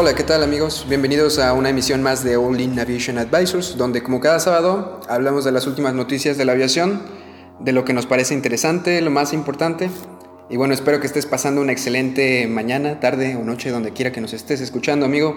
[0.00, 0.86] Hola, ¿qué tal amigos?
[0.88, 5.44] Bienvenidos a una emisión más de All In Aviation Advisors, donde como cada sábado hablamos
[5.44, 7.02] de las últimas noticias de la aviación,
[7.58, 9.90] de lo que nos parece interesante, lo más importante.
[10.50, 14.20] Y bueno, espero que estés pasando una excelente mañana, tarde o noche, donde quiera que
[14.20, 15.36] nos estés escuchando, amigo.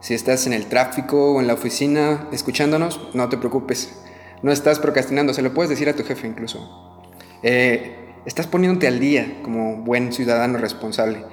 [0.00, 4.00] Si estás en el tráfico o en la oficina escuchándonos, no te preocupes.
[4.42, 7.04] No estás procrastinando, se lo puedes decir a tu jefe incluso.
[7.42, 11.26] Eh, estás poniéndote al día como buen ciudadano responsable.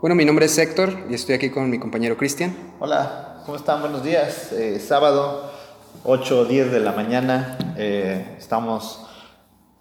[0.00, 2.56] Bueno, mi nombre es Héctor y estoy aquí con mi compañero Cristian.
[2.78, 3.80] Hola, ¿cómo están?
[3.80, 4.52] Buenos días.
[4.52, 5.50] Eh, sábado,
[6.04, 7.58] 8 o 10 de la mañana.
[7.76, 9.08] Eh, estamos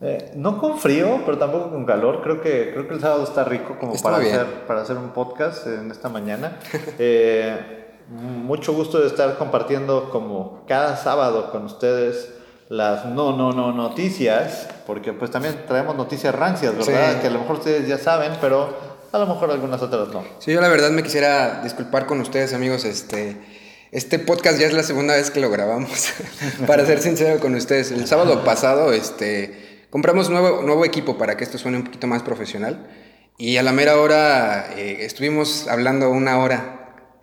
[0.02, 2.24] eh, no con frío, pero tampoco con calor.
[2.24, 5.68] Creo que, creo que el sábado está rico como para hacer, para hacer un podcast
[5.68, 6.58] en esta mañana.
[8.10, 12.34] mucho gusto de estar compartiendo como cada sábado con ustedes
[12.70, 17.22] las no, no, no noticias, porque pues también traemos noticias rancias, ¿verdad?
[17.22, 20.24] Que a lo mejor ustedes ya saben, pero a lo mejor algunas otras no.
[20.40, 22.86] Sí, yo la verdad me quisiera disculpar con ustedes, amigos.
[22.86, 23.38] Este,
[23.92, 26.10] este podcast ya es la segunda vez que lo grabamos,
[26.68, 27.92] para ser sincero con ustedes.
[27.92, 32.24] El sábado pasado este, compramos nuevo, nuevo equipo para que esto suene un poquito más
[32.24, 32.88] profesional.
[33.38, 36.77] Y a la mera hora eh, estuvimos hablando una hora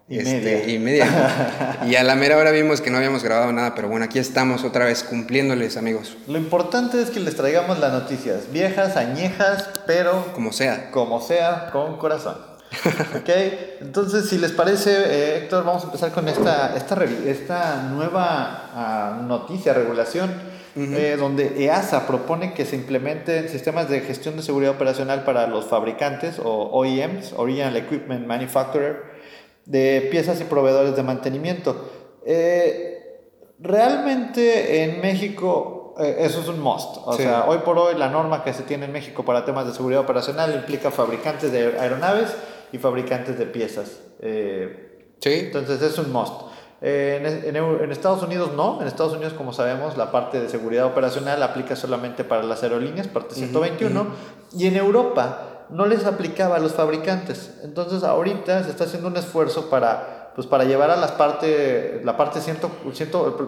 [0.08, 1.80] y, este, media.
[1.86, 4.62] y a la mera hora vimos que no habíamos grabado nada, pero bueno, aquí estamos
[4.64, 6.16] otra vez cumpliéndoles, amigos.
[6.27, 10.33] Lo importante es que les traigamos las noticias, viejas, añejas, pero...
[10.34, 10.91] Como sea.
[10.91, 12.36] Como sea, con corazón.
[13.16, 13.30] ok,
[13.80, 19.22] entonces si les parece, eh, Héctor, vamos a empezar con esta, esta, esta nueva ah,
[19.27, 20.30] noticia, regulación,
[20.77, 25.66] eh, donde EASA propone que se implementen sistemas de gestión de seguridad operacional para los
[25.66, 29.13] fabricantes o OEMs, Original Equipment Manufacturer,
[29.66, 31.90] de piezas y proveedores de mantenimiento.
[32.26, 33.20] Eh,
[33.58, 36.96] realmente en México eh, eso es un must.
[37.04, 39.72] O sea, hoy por hoy la norma que se tiene en México para temas de
[39.72, 42.34] seguridad operacional implica fabricantes de aeronaves
[42.72, 44.00] y fabricantes de piezas.
[44.20, 45.33] Eh, sí.
[45.33, 46.34] Entonces es un must.
[46.86, 47.24] En,
[47.56, 51.77] en, Estados Unidos no, en Estados Unidos como sabemos la parte de seguridad operacional aplica
[51.77, 54.06] solamente para las aerolíneas, parte 121,
[54.58, 57.52] y en Europa no les aplicaba a los fabricantes.
[57.63, 62.17] Entonces ahorita se está haciendo un esfuerzo para, pues, para llevar a las parte, la
[62.17, 62.70] parte ciento,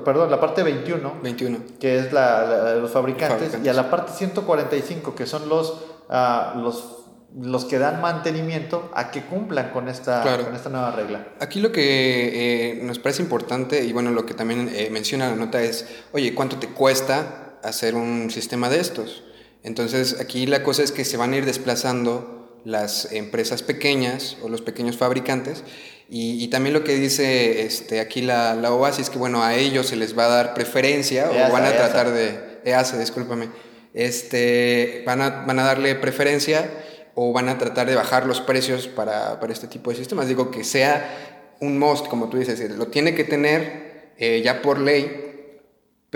[0.05, 1.59] perdón, la parte 21, 21.
[1.79, 6.97] que es la, los fabricantes, y a la parte 145, que son los, ah, los
[7.39, 11.29] los que dan mantenimiento a que cumplan con esta, con esta nueva regla.
[11.41, 15.37] Aquí lo que eh, nos parece importante y bueno, lo que también eh, menciona la
[15.37, 19.23] nota es, oye, ¿cuánto te cuesta hacer un sistema de estos?
[19.67, 24.49] Entonces aquí la cosa es que se van a ir desplazando las empresas pequeñas o
[24.49, 25.63] los pequeños fabricantes
[26.09, 29.89] y, también lo que dice este, aquí la, la OASI es que bueno, a ellos
[29.89, 32.57] se les va a dar preferencia o van a tratar de...
[32.65, 33.49] EASA, discúlpame.
[33.95, 36.69] Este, van, a, van a darle preferencia
[37.15, 40.29] o van a tratar de bajar los precios para, para este tipo de sistemas.
[40.29, 44.79] Digo que sea un must, como tú dices, lo tiene que tener eh, ya por
[44.79, 45.26] ley,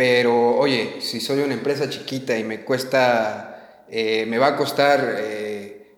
[0.01, 5.17] pero, oye, si soy una empresa chiquita y me cuesta, eh, me va a costar
[5.19, 5.95] eh,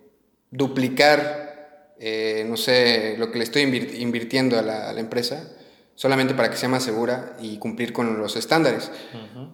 [0.51, 5.49] duplicar, eh, no sé, lo que le estoy invirtiendo a la, empresa,
[5.95, 8.91] solamente para que sea más segura y cumplir con los estándares.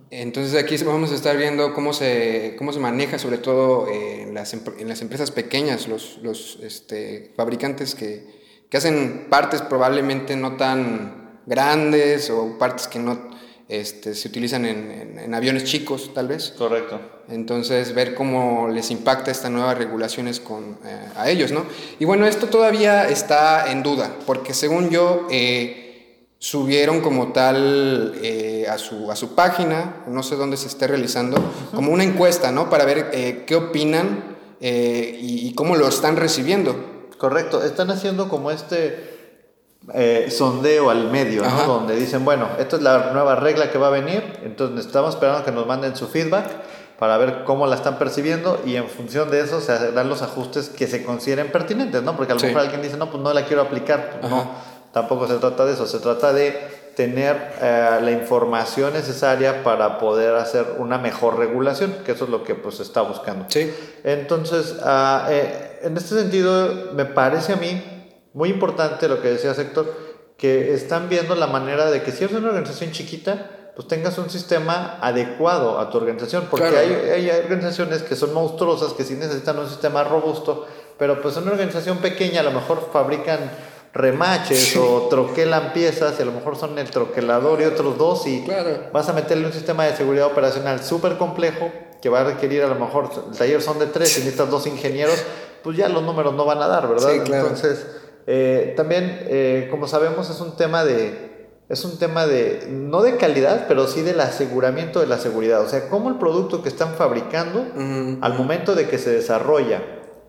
[0.09, 4.55] Entonces aquí vamos a estar viendo cómo se, cómo se maneja, sobre todo en las,
[4.55, 8.25] en, las, empresas pequeñas, los, los este, fabricantes que,
[8.71, 13.37] que hacen partes probablemente no tan grandes o partes que no
[13.69, 16.55] este, se utilizan en, aviones chicos, tal vez.
[16.56, 16.99] Correcto.
[17.29, 21.67] Entonces, ver cómo les impacta esta nueva regulaciones con, eh, a ellos, ¿no?
[21.99, 28.67] Y bueno, esto todavía está en duda, porque según yo, eh, subieron como tal eh,
[28.71, 31.37] a, su, a su página, no sé dónde se esté realizando,
[31.75, 32.71] como una encuesta, ¿no?
[32.71, 37.09] Para ver qué opinan y, y cómo lo están recibiendo.
[37.19, 39.18] Correcto, están haciendo como este
[39.94, 41.65] eh, sondeo al medio, ¿no?
[41.65, 45.44] donde dicen, bueno, esta es la nueva regla que va a venir, entonces estamos esperando
[45.44, 46.46] que nos manden su feedback
[46.99, 50.69] para ver cómo la están percibiendo y en función de eso se harán los ajustes
[50.69, 52.17] que se consideren pertinentes, ¿no?
[52.17, 54.20] Porque a lo mejor alguien dice, no, pues no la quiero aplicar.
[54.23, 54.50] No,
[54.93, 56.58] tampoco se trata de eso, se trata de
[56.96, 62.43] tener eh, la información necesaria para poder hacer una mejor regulación, que eso es lo
[62.43, 63.46] que pues está buscando.
[63.49, 63.73] Sí.
[64.02, 67.98] Entonces, ah, eh, en este sentido, me parece a mí
[68.38, 69.93] muy importante lo que decía Héctor,
[70.37, 74.31] que están viendo la manera de que si eres una organización chiquita, pues tengas un
[74.31, 79.58] sistema adecuado a tu organización, porque hay, hay, organizaciones que son monstruosas, que sí necesitan
[79.58, 83.50] un sistema robusto, pero pues una organización pequeña a lo mejor fabrican
[83.93, 88.46] remaches o troquelan piezas y a lo mejor son el troquelador y otros dos y
[88.93, 92.69] vas a meterle un sistema de seguridad operacional súper complejo que va a requerir a
[92.69, 95.20] lo mejor, el taller son de tres y necesitas dos ingenieros,
[95.64, 97.12] pues ya los números no van a dar, ¿verdad?
[97.12, 97.98] Entonces
[98.31, 101.27] Eh, también, eh, como sabemos, es un tema de
[101.71, 105.61] es un tema de, no de calidad, pero sí del aseguramiento de la seguridad.
[105.63, 107.67] O sea, cómo el producto que están fabricando,
[108.23, 109.83] al momento de que se desarrolla,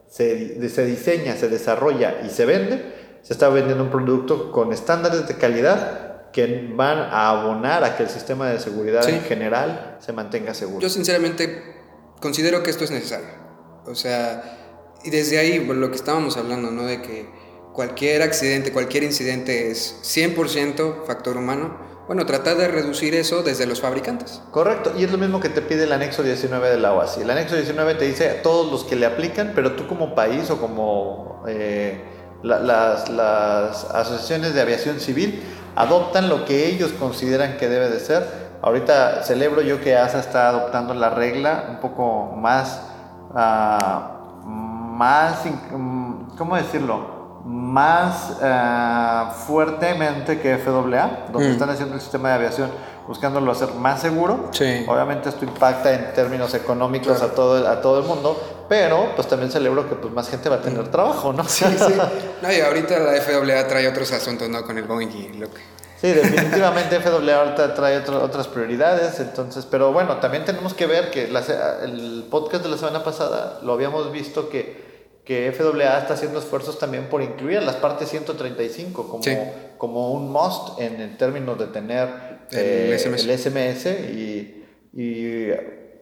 [0.07, 5.27] se, se, diseña, se desarrolla y se vende, se está vendiendo un producto con estándares
[5.29, 10.11] de calidad que van a abonar a que el sistema de seguridad en general se
[10.11, 10.81] mantenga seguro.
[10.81, 11.63] Yo sinceramente
[12.19, 13.29] considero que esto es necesario.
[13.85, 14.43] O sea,
[15.05, 16.83] y desde ahí, lo que estábamos hablando, ¿no?
[16.83, 17.38] De que
[17.73, 21.77] cualquier accidente, cualquier incidente es 100% factor humano,
[22.07, 24.41] bueno, tratar de reducir eso desde los fabricantes.
[24.49, 27.21] Correcto, y es lo mismo que te pide el anexo 19 de la OASI.
[27.21, 30.49] El anexo 19 te dice a todos los que le aplican, pero tú como país
[30.49, 32.01] o como eh,
[32.41, 35.43] las, las asociaciones de aviación civil
[35.75, 38.49] adoptan lo que ellos consideran que debe de ser.
[38.63, 42.81] Ahorita celebro yo que ASA está adoptando la regla un poco más,
[43.29, 45.43] uh, más,
[46.37, 47.18] ¿cómo decirlo?
[47.45, 51.51] Más eh, fuertemente que FAA, donde mm.
[51.51, 52.69] están haciendo el sistema de aviación
[53.09, 54.51] buscándolo hacer más seguro.
[54.87, 58.39] Obviamente esto impacta en términos económicos a, todo, a todo el mundo,
[58.69, 60.91] pero pues también celebro que pues más gente va a tener mm.
[60.91, 61.43] trabajo, ¿no?
[61.43, 61.93] Sí, sí.
[62.43, 64.63] No, y ahorita la FAA trae otros asuntos, ¿no?
[64.63, 65.59] Con el Boeing y lo que...
[65.99, 71.23] Sí, definitivamente FAA ahorita trae otras prioridades, entonces, pero bueno, también tenemos que ver que
[71.23, 74.88] el podcast de la semana pasada lo habíamos visto que
[75.29, 79.23] que FAA está haciendo esfuerzos también por incluir las partes 135 como,
[79.77, 82.09] como un must en, el términos de tener
[82.49, 83.85] el, SMS.
[83.85, 85.51] Eh, y, y,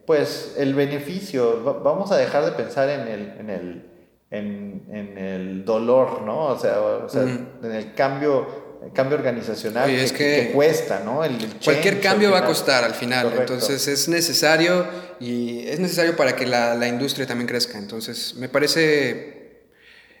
[0.06, 3.90] pues el beneficio, vamos a dejar de pensar en el, en el,
[4.30, 6.46] en, en el dolor, ¿no?
[6.46, 8.46] O sea, o sea en el cambio
[8.94, 11.20] cambio organizacional que, cuesta, ¿no?
[11.64, 14.86] cualquier cambio va a costar al final, entonces es necesario
[15.20, 19.62] y es necesario para que la, la industria también crezca, entonces me parece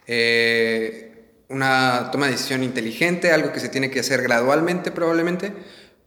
[0.06, 1.08] eh,
[1.48, 5.52] una toma de decisión inteligente, algo que se tiene que hacer gradualmente probablemente,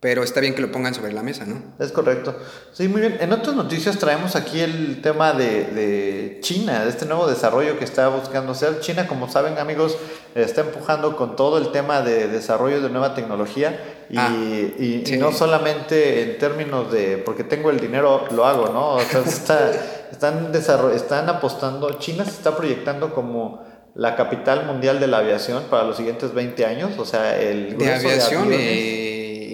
[0.01, 1.62] pero está bien que lo pongan sobre la mesa, ¿no?
[1.77, 2.36] Es correcto.
[2.74, 3.19] Sí, muy bien.
[3.21, 7.86] En otras noticias traemos aquí el tema de, de, China, de este nuevo desarrollo que
[7.86, 8.80] está buscando hacer.
[8.80, 9.95] China, como saben amigos,
[10.33, 15.31] está empujando con todo el tema de desarrollo de nueva tecnología y, ah, y, no
[15.31, 18.95] solamente en términos de, porque tengo el dinero, lo hago, ¿no?
[18.95, 19.71] O sea, está,
[20.12, 20.51] están,
[20.95, 23.63] están apostando, China se está proyectando como
[23.94, 27.94] la capital mundial de la aviación para los siguientes 20 años, o sea, el de
[27.94, 29.11] aviación y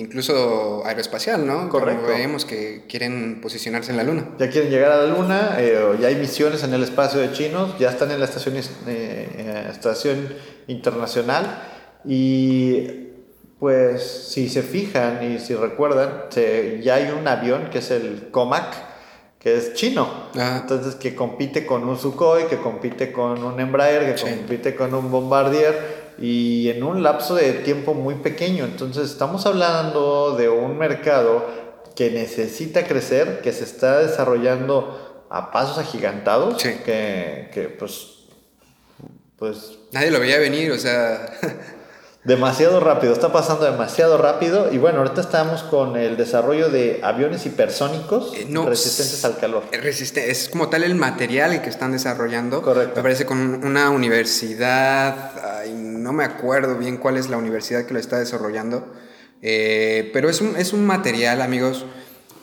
[0.08, 1.68] incluso aeroespacial, ¿no?
[1.70, 2.04] Correcto.
[2.04, 4.30] Como vemos que quieren posicionarse en la Luna.
[4.40, 7.78] Ya quieren llegar a la Luna, eh, ya hay misiones en el espacio de chinos,
[7.78, 8.56] ya están en la estación,
[8.88, 10.30] eh, estación
[10.68, 11.62] internacional
[12.06, 12.88] y
[13.60, 16.26] pues si se fijan y si recuerdan,
[16.82, 18.76] ya hay un avión que es el COMAC,
[19.40, 20.30] que es chino.
[20.36, 25.12] Entonces, que compite con un Sukhoi, que compite con un Embraer, que compite con un
[25.12, 28.66] Bombardier y en un lapso de tiempo muy pequeño.
[28.66, 31.46] Entonces estamos hablando de un mercado
[31.96, 38.26] que necesita crecer, que se está desarrollando a pasos agigantados, que, que pues,
[39.38, 39.78] pues...
[39.92, 41.28] Nadie lo veía venir, o sea...
[42.28, 47.46] demasiado rápido, está pasando demasiado rápido y bueno, ahorita estamos con el desarrollo de aviones
[47.46, 49.64] hipersónicos eh, resistentes al calor.
[49.72, 52.62] es como tal el material que están desarrollando.
[52.62, 52.98] Correcto.
[52.98, 58.00] Me parece con una universidad, no me acuerdo bien cuál es la universidad que lo
[58.00, 58.94] está desarrollando,
[59.42, 61.86] eh, pero es un, es un material, amigos,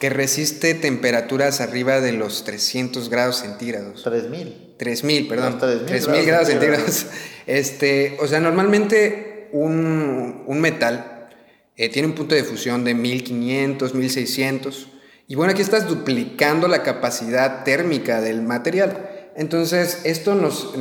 [0.01, 4.03] que resiste temperaturas arriba de los 300 grados centígrados.
[4.03, 4.77] 3000.
[4.79, 5.59] 3000, perdón.
[5.59, 7.07] 3000 grados centígrados.
[7.47, 11.29] Este, o sea, normalmente un, metal
[11.77, 14.89] eh, tiene un punto de fusión de 1500, 1600.
[15.27, 19.11] Y bueno, aquí estás duplicando la capacidad térmica del material.
[19.37, 20.73] Entonces, esto nos,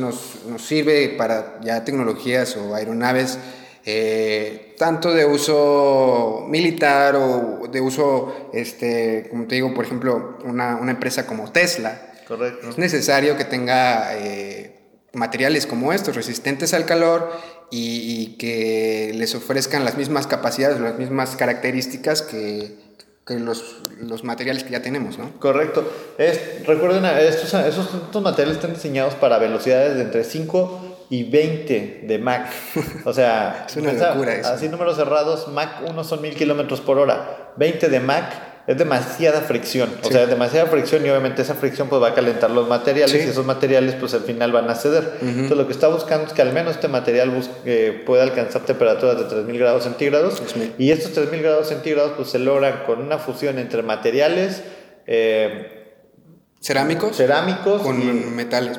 [0.58, 3.38] sirve para ya tecnologías o aeronaves,
[3.86, 10.78] eh, tanto de uso militar o de uso, este, como te digo, por ejemplo, una,
[10.90, 12.12] empresa como Tesla.
[12.28, 12.70] Correcto.
[12.70, 14.74] Es necesario que tenga eh,
[15.14, 17.30] materiales como estos, resistentes al calor
[17.70, 22.76] y, que les ofrezcan las mismas capacidades, las mismas características que,
[23.26, 25.32] que los, los, materiales que ya tenemos, ¿no?
[25.38, 25.90] Correcto.
[26.18, 32.04] Es, recuerden, estos, esos, estos materiales están diseñados para velocidades de entre 5 y 20
[32.06, 32.50] de Mach.
[33.04, 34.50] O sea, es una locura eso.
[34.50, 39.42] así números cerrados, Mach 1 son 1000 kilómetros por hora, 20 de Mach es demasiada
[39.42, 43.14] fricción, o sea, demasiada fricción y obviamente esa fricción pues va a calentar los materiales
[43.14, 45.18] y esos materiales pues al final van a ceder.
[45.20, 47.32] Entonces lo que está buscando es que al menos este material
[47.66, 50.42] eh, pueda alcanzar temperaturas de 3000 grados centígrados
[50.78, 54.62] y estos 3000 grados centígrados pues se logran con una fusión entre materiales
[55.06, 55.84] eh,
[56.64, 57.16] cerámicos.
[57.16, 57.82] Cerámicos.
[57.82, 58.78] Con metales.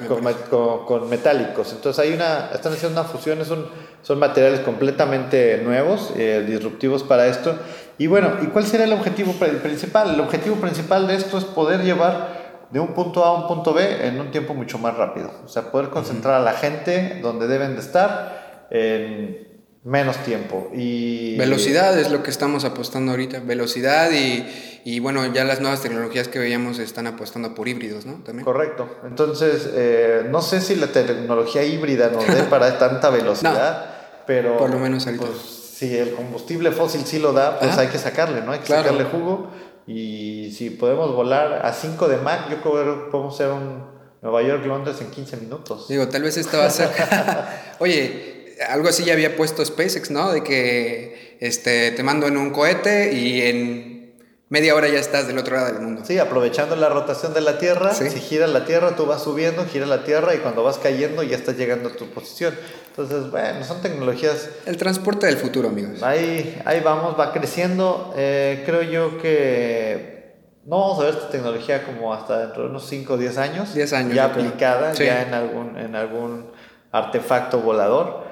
[0.49, 1.73] con, metálicos.
[1.73, 3.67] Entonces hay una, están haciendo una fusión, son,
[4.01, 7.55] son materiales completamente nuevos, eh, disruptivos para esto.
[7.97, 10.13] Y bueno, ¿y cuál sería el objetivo principal?
[10.13, 13.73] El objetivo principal de esto es poder llevar de un punto A a un punto
[13.73, 15.31] B en un tiempo mucho más rápido.
[15.45, 20.71] O sea, poder concentrar a la gente donde deben de estar en menos tiempo.
[20.73, 24.45] Y velocidad es lo que estamos apostando ahorita, velocidad y,
[24.83, 28.15] y bueno, ya las nuevas tecnologías que veíamos están apostando por híbridos, ¿no?
[28.23, 28.43] También.
[28.43, 28.89] Correcto.
[29.05, 33.85] Entonces, eh, no sé si la tecnología híbrida nos dé para tanta velocidad,
[34.25, 34.57] pero...
[34.57, 35.27] Por lo menos ahorita.
[35.27, 38.53] Pues, si el combustible fósil sí lo da, pues hay que sacarle, ¿no?
[38.53, 39.49] Hay que sacarle jugo.
[39.85, 43.83] Y si podemos volar a 5 de Mach, yo creo que podemos hacer un
[44.21, 45.89] Nueva York-Londres en 15 minutos.
[45.89, 46.89] Digo, tal vez esto va a ser...
[47.79, 50.31] Oye, algo así ya había puesto SpaceX, ¿no?
[50.31, 54.15] De que este, te mando en un cohete y en
[54.47, 56.03] media hora ya estás del otro lado del mundo.
[56.05, 59.85] Sí, aprovechando la rotación de la Tierra, si gira la Tierra, tú vas subiendo, gira
[59.85, 62.55] la Tierra y cuando vas cayendo ya estás llegando a tu posición.
[62.97, 64.49] Entonces, bueno, son tecnologías...
[64.65, 66.01] El transporte del futuro, amigos.
[66.01, 68.13] Ahí, ahí vamos, va creciendo.
[68.15, 72.87] Eh, creo yo que no vamos a ver esta tecnología como hasta dentro de unos
[72.87, 73.73] 5 o 10 años.
[73.73, 74.13] 10 años.
[74.13, 76.51] Ya aplicada, ya en algún, en algún
[76.93, 78.23] artefacto volador.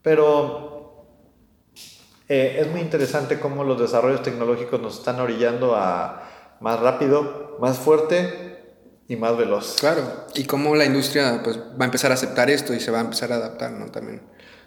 [0.00, 1.04] Pero
[2.30, 6.22] eh, es muy interesante cómo los desarrollos tecnológicos nos están orillando a
[6.60, 8.45] más rápido, más fuerte
[9.08, 9.76] y más veloz.
[9.78, 10.02] Claro,
[10.34, 13.02] y cómo la industria pues, va a empezar a aceptar esto y se va a
[13.02, 13.86] empezar a adaptar, ¿no?
[13.86, 14.20] También.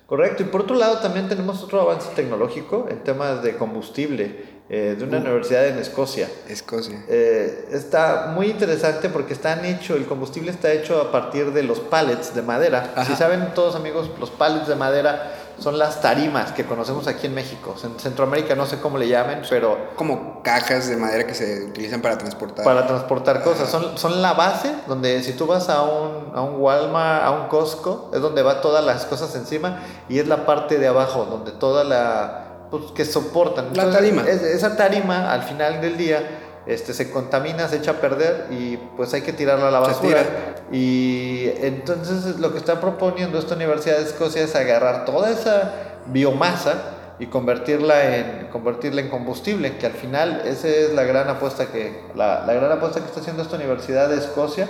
[0.06, 4.96] Correcto, y por otro lado también tenemos otro avance tecnológico en temas de combustible eh,
[4.98, 5.22] de una uh.
[5.22, 6.28] universidad en Escocia.
[6.48, 7.06] Escocia.
[7.08, 11.80] Eh, está muy interesante porque están hecho, el combustible está hecho a partir de los
[11.80, 13.06] pallets de madera.
[13.06, 17.34] Si saben todos amigos, los pallets de madera son las tarimas que conocemos aquí en
[17.34, 17.76] México.
[17.84, 19.90] En Centroamérica no sé cómo le llamen, pero...
[19.96, 22.66] Como cajas de madera que se utilizan para transportar.
[22.66, 23.70] Para transportar cosas.
[23.70, 27.48] Son, son la base donde si tú vas a un, a un Walmart, a un
[27.48, 31.52] Costco, es donde va todas las cosas encima y es la parte de abajo donde
[31.52, 32.46] toda la...
[32.72, 33.70] Pues, que soportan.
[33.74, 34.22] la tarima.
[34.28, 39.12] esa tarima al final del día este, se contamina, se echa a perder y pues
[39.16, 40.24] hay que tirarla a la basura.
[40.72, 45.74] Y entonces lo que está proponiendo esta Universidad de Escocia es agarrar toda esa
[46.06, 51.72] biomasa y convertirla en, convertirla en combustible, que al final esa es la gran apuesta
[51.72, 54.70] que, la, la gran apuesta que está haciendo esta Universidad de Escocia.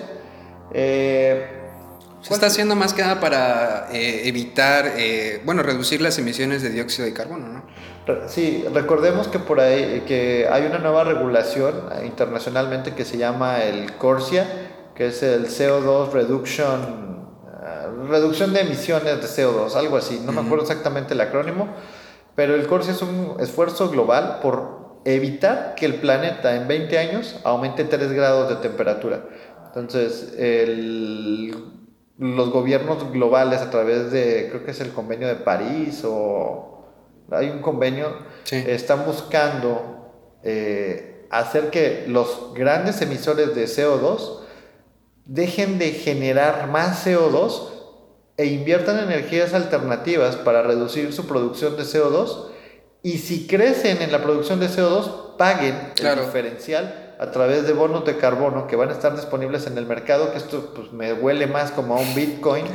[0.74, 1.60] Eh,
[2.22, 6.70] se está haciendo más que nada para eh, evitar, eh, bueno, reducir las emisiones de
[6.70, 7.64] dióxido de carbono, ¿no?
[8.28, 13.64] Sí, recordemos que por ahí que hay una nueva regulación eh, internacionalmente que se llama
[13.64, 14.46] el CORSIA,
[14.96, 17.20] que es el CO2 Reduction,
[18.10, 21.68] reducción de emisiones de CO2, algo así, no me acuerdo exactamente el acrónimo,
[22.36, 27.40] pero el CORSIA es un esfuerzo global por evitar que el planeta en 20 años
[27.44, 29.26] aumente 3 grados de temperatura.
[29.68, 31.80] Entonces, el
[32.20, 36.69] los gobiernos globales a través de, creo que es el convenio de París o
[37.32, 38.18] hay un convenio,
[38.52, 44.40] están buscando eh, hacer que los grandes emisores de CO2
[45.26, 47.70] dejen de generar más CO2
[48.38, 52.48] e inviertan energías alternativas para reducir su producción de CO2
[53.04, 58.06] y si crecen en la producción de CO2 paguen el diferencial a través de bonos
[58.06, 61.48] de carbono que van a estar disponibles en el mercado, que esto pues, me huele
[61.48, 62.66] más como a un Bitcoin,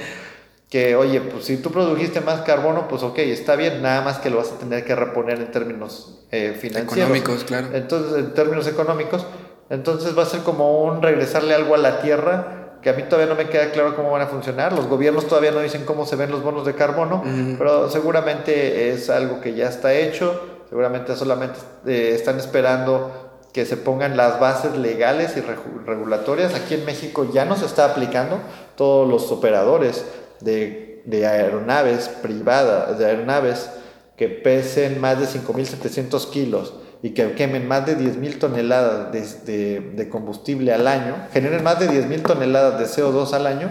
[0.75, 4.29] que oye, pues si tú produjiste más carbono, pues ok, está bien, nada más que
[4.29, 7.11] lo vas a tener que reponer en términos eh, financieros.
[7.11, 7.69] Económicos, claro.
[7.73, 9.25] Entonces, en términos económicos,
[9.71, 13.33] entonces va a ser como un regresarle algo a la tierra, que a mí todavía
[13.33, 14.73] no me queda claro cómo van a funcionar.
[14.73, 17.23] Los gobiernos todavía no dicen cómo se ven los bonos de carbono,
[17.57, 23.13] pero seguramente es algo que ya está hecho, seguramente solamente eh, están esperando
[23.53, 25.41] que se pongan las bases legales y
[25.87, 26.53] regulatorias.
[26.57, 28.41] Aquí en México ya no se está aplicando.
[28.75, 30.05] Todos los operadores
[30.41, 33.71] de, aeronaves privadas, de aeronaves
[34.17, 40.09] que pesen más de 5.700 kilos y que quemen más de 10.000 toneladas de, de,
[40.09, 43.69] combustible al año, generen más de 10.000 toneladas de CO2 al año,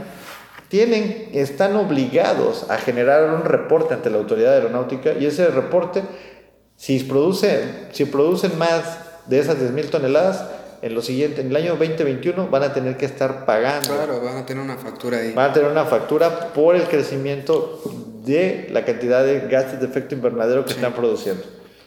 [0.68, 6.04] tienen, están obligados a generar un reporte ante la autoridad aeronáutica y ese reporte,
[6.76, 10.46] si, produce, si producen más de esas 10.000 toneladas,
[10.84, 13.96] en, lo siguiente, en el año 2021 van a tener que estar pagando.
[13.96, 15.32] Claro, van a tener una factura ahí.
[15.32, 17.82] Van a tener una factura por el crecimiento
[18.26, 21.44] de la cantidad de gases de efecto invernadero que están produciendo.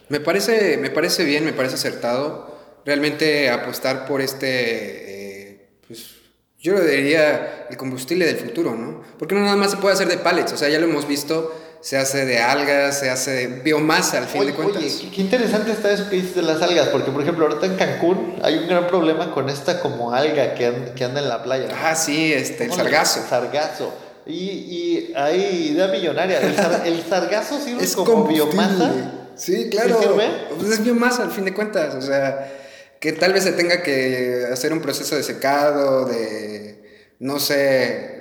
[0.09, 2.57] Me parece, me parece bien, me parece acertado.
[2.85, 6.15] Realmente apostar por este, eh, pues,
[6.57, 9.03] yo lo diría el combustible del futuro, ¿no?
[9.19, 11.53] Porque no nada más se puede hacer de pallets, o sea, ya lo hemos visto
[11.87, 14.83] se hace de algas, se hace de biomasa al fin Oye, de cuentas.
[14.83, 17.75] oye, qué interesante está eso que dices de las algas, porque por ejemplo ahorita en
[17.77, 21.69] Cancún hay un gran problema con esta como alga que, que anda en la playa.
[21.81, 23.21] Ah, sí, este, el ¿Cómo le- sargazo.
[23.29, 23.93] Sargazo.
[24.25, 26.41] Y, y hay idea millonaria.
[26.41, 28.91] El, sar- el sargazo sirve Es como biomasa.
[29.37, 29.97] Sí, claro.
[30.01, 30.27] sirve?
[30.59, 31.95] Pues es biomasa al fin de cuentas.
[31.95, 32.51] O sea,
[32.99, 36.83] que tal vez se tenga que hacer un proceso de secado, de.
[37.19, 38.16] No sé.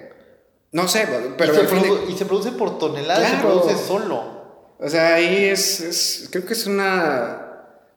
[0.77, 1.55] No sé, pero.
[1.55, 4.37] y, se de- y produce por toneladas, se produce solo.
[4.79, 7.41] O sea, ahí es, es- creo que es una,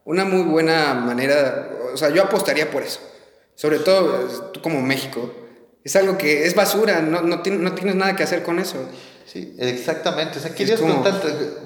[0.04, 3.00] una muy buena manera, o sea, yo apostaría por eso.
[3.54, 4.04] Sobre todo
[4.52, 5.30] tú como México.
[5.84, 8.76] Es algo que es basura, no, no, tien- no tienes nada que hacer con eso.
[9.26, 10.38] Sí, exactamente.
[10.38, 11.04] O sea, querías como-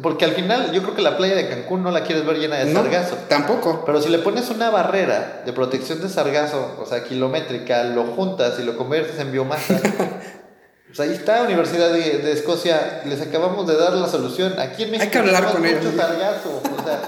[0.02, 2.56] porque al final yo creo que la playa de Cancún no la quieres ver llena
[2.56, 3.16] de No, sargazo.
[3.28, 3.84] Tampoco.
[3.86, 8.58] Pero si le pones una barrera de protección de sargazo, o sea, kilométrica, lo juntas
[8.58, 9.80] y lo conviertes en biomasa,
[10.94, 14.54] pues ahí está, Universidad de, de Escocia, les acabamos de dar la solución.
[14.58, 15.94] Aquí en México que hablar tenemos con mucho ellos.
[15.96, 17.00] sargazo, o sea,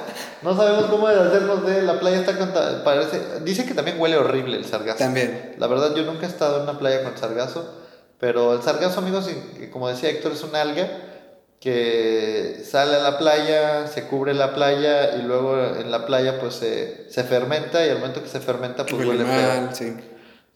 [0.43, 4.57] no sabemos cómo deshacernos de la playa está conta- parece, dice que también huele horrible
[4.57, 4.99] el sargazo.
[4.99, 5.55] También.
[5.59, 7.75] La verdad yo nunca he estado en una playa con sargazo,
[8.19, 9.28] pero el sargazo, amigos,
[9.73, 10.88] como decía Héctor, es una alga
[11.61, 16.55] que sale a la playa, se cubre la playa y luego en la playa pues
[16.55, 19.49] se, se fermenta y al momento que se fermenta pues Huele huele feo.
[19.62, 19.97] mal, sí.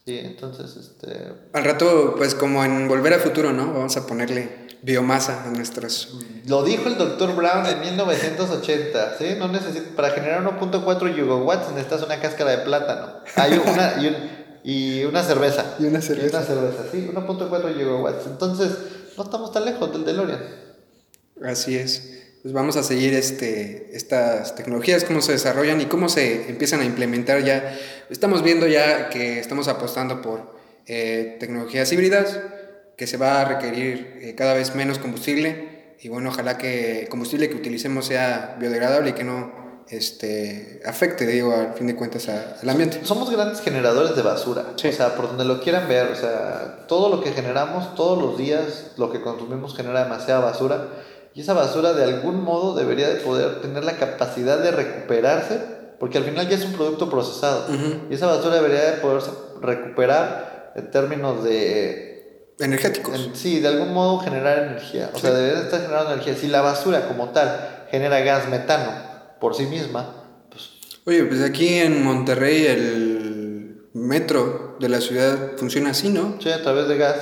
[0.06, 3.72] Sí, entonces este Al rato, pues como en Volver al Futuro, ¿no?
[3.72, 6.16] Vamos a ponerle biomasa a nuestros...
[6.46, 9.34] lo dijo el doctor Brown en 1980, ¿sí?
[9.38, 13.12] No necesitas para generar 1.4 gigawatts necesitas una cáscara de plátano.
[13.36, 14.16] Hay una y, un-
[14.64, 15.76] y una cerveza.
[15.78, 16.26] Y una cerveza.
[16.26, 18.26] Y una cerveza, sí, 1.4 gigawatts.
[18.26, 18.70] Entonces,
[19.18, 20.40] no estamos tan lejos del DeLorean.
[21.44, 22.19] Así es.
[22.42, 26.84] Pues vamos a seguir este, estas tecnologías, cómo se desarrollan y cómo se empiezan a
[26.86, 27.76] implementar ya.
[28.08, 30.54] Estamos viendo ya que estamos apostando por
[30.86, 32.40] eh, tecnologías híbridas,
[32.96, 37.08] que se va a requerir eh, cada vez menos combustible y bueno, ojalá que el
[37.10, 42.26] combustible que utilicemos sea biodegradable y que no este, afecte, digo, al fin de cuentas
[42.30, 43.00] a- al ambiente.
[43.02, 44.64] Somos grandes generadores de basura.
[44.76, 44.88] Sí.
[44.88, 48.38] O sea, por donde lo quieran ver, o sea, todo lo que generamos todos los
[48.38, 50.88] días, lo que consumimos genera demasiada basura.
[51.34, 55.58] Y esa basura de algún modo debería de poder tener la capacidad de recuperarse,
[55.98, 57.66] porque al final ya es un producto procesado.
[58.10, 63.14] Y esa basura debería de poderse recuperar en términos de Energéticos.
[63.14, 65.10] en- sí, de algún modo generar energía.
[65.14, 66.34] O sea, debería de estar generando energía.
[66.36, 68.90] Si la basura como tal genera gas metano
[69.40, 70.14] por sí misma,
[70.50, 70.68] pues
[71.06, 76.36] Oye, pues aquí en Monterrey el metro de la ciudad funciona así, ¿no?
[76.40, 77.16] sí, a través de gas.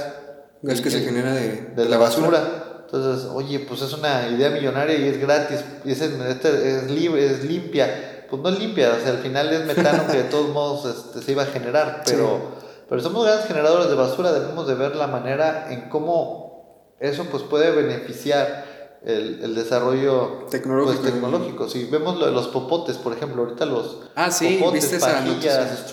[0.63, 2.58] Gas que se genera de, de la basura.
[2.91, 7.27] Entonces, oye, pues es una idea millonaria y es gratis, y es, este- es libre,
[7.27, 8.25] es limpia.
[8.31, 11.23] Pues no es limpia, o sea, al final es metano que de todos modos este,
[11.23, 12.41] se iba a generar, pero,
[12.89, 17.43] pero somos grandes generadores de basura, debemos de ver la manera en cómo eso pues
[17.43, 21.01] puede beneficiar el, el desarrollo Tecnológico.
[21.03, 21.69] pues, tecnológico.
[21.69, 25.13] Si vemos lo de los popotes, por ejemplo, ahorita los Ah, sí, popotes, viste esa
[25.13, 25.87] pajillas,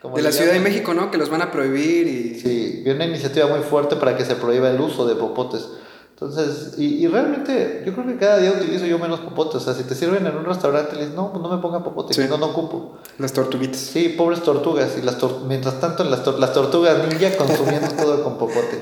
[0.00, 0.60] como De la Ciudad de.
[0.60, 1.10] México, ¿no?
[1.12, 2.40] Que los van a prohibir y...
[2.40, 5.66] Sí, viene una iniciativa muy fuerte para que se prohíba el uso de popotes.
[6.14, 9.56] Entonces, y, y realmente yo creo que cada día utilizo yo menos popotes.
[9.56, 11.82] O sea, si te sirven en un restaurante, le dices, no, pues no me ponga
[11.82, 12.22] popote, Sí.
[12.28, 12.98] no, no ocupo.
[13.18, 13.80] Las tortuguitas.
[13.80, 14.90] Sí, pobres tortugas.
[14.98, 18.80] Y las tor- mientras tanto, las, tor- las tortugas ninja consumiendo todo con popote.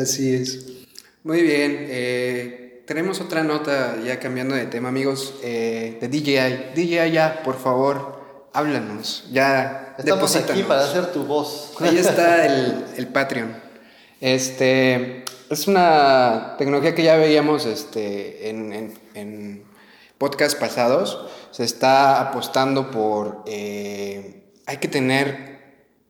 [0.00, 0.66] Así es.
[1.24, 1.86] Muy bien.
[1.88, 6.74] eh, tenemos otra nota ya cambiando de tema, amigos, eh, de DJI.
[6.74, 8.20] DJI ya, por favor,
[8.52, 9.24] háblanos.
[9.32, 11.72] Ya, Estamos aquí para hacer tu voz.
[11.80, 13.63] Ahí está el, el Patreon.
[14.20, 19.64] Este es una tecnología que ya veíamos este, en, en, en
[20.18, 21.26] podcasts pasados.
[21.50, 23.42] Se está apostando por.
[23.46, 25.54] eh, hay que tener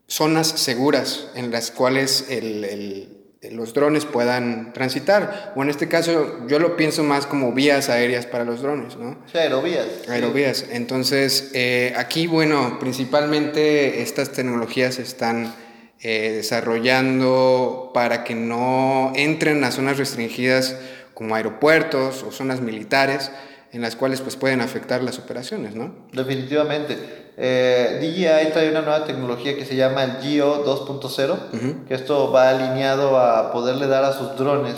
[0.07, 3.11] zonas seguras en las cuales el- el-
[3.51, 5.53] los drones puedan transitar.
[5.55, 9.19] O en este caso, yo lo pienso más como vías aéreas para los drones, ¿no?
[9.31, 9.85] Sí, aerovías.
[10.03, 10.11] sí.
[10.11, 10.65] Aerovías.
[10.71, 15.55] Entonces, eh, aquí, bueno, principalmente estas tecnologías están
[16.03, 20.77] eh, desarrollando para que no entren a zonas restringidas
[21.15, 23.31] como aeropuertos o zonas militares
[23.73, 25.95] en las cuales pues pueden afectar las operaciones, ¿no?
[26.13, 27.25] Definitivamente.
[27.37, 32.51] Eh, DJI trae una nueva tecnología que se llama el Geo 2.0, que esto va
[32.51, 34.77] alineado a poderle dar a sus drones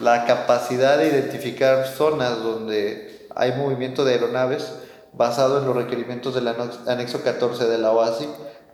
[0.00, 4.72] la capacidad de identificar zonas donde hay movimiento de aeronaves
[5.12, 8.28] basado en los requerimientos del anexo 14 de la OASI,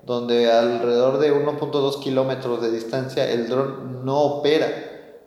[0.07, 4.69] donde alrededor de 1.2 kilómetros de distancia el dron no opera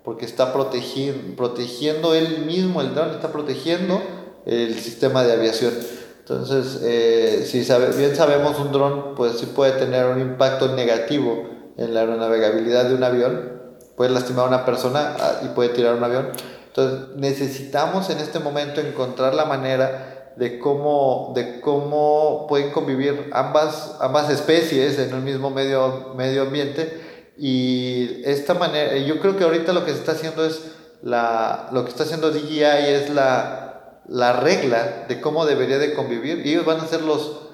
[0.03, 4.01] porque está protegiendo, protegiendo él mismo, el dron está protegiendo
[4.45, 5.73] el sistema de aviación.
[6.19, 7.59] Entonces, eh, si
[7.97, 12.95] bien sabemos, un dron pues sí puede tener un impacto negativo en la aeronavegabilidad de
[12.95, 13.51] un avión,
[13.95, 16.29] puede lastimar a una persona ah, y puede tirar un avión.
[16.67, 23.95] Entonces necesitamos en este momento encontrar la manera de cómo, de cómo pueden convivir ambas,
[23.99, 27.01] ambas especies en un mismo medio, medio ambiente.
[27.37, 30.61] Y esta manera, yo creo que ahorita lo que se está haciendo es,
[31.01, 36.45] la, lo que está haciendo DJI es la, la regla de cómo debería de convivir.
[36.45, 37.47] Y ellos van a ser los,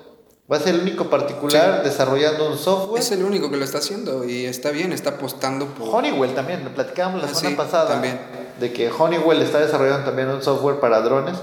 [0.51, 3.01] Va a ser el único particular desarrollando un software.
[3.01, 5.87] Es el único que lo está haciendo y está bien, está apostando por...
[5.87, 7.87] Honeywell también, lo platicábamos la ah, semana pasada.
[7.87, 8.19] También.
[8.59, 11.37] De que Honeywell está desarrollando también un software para drones,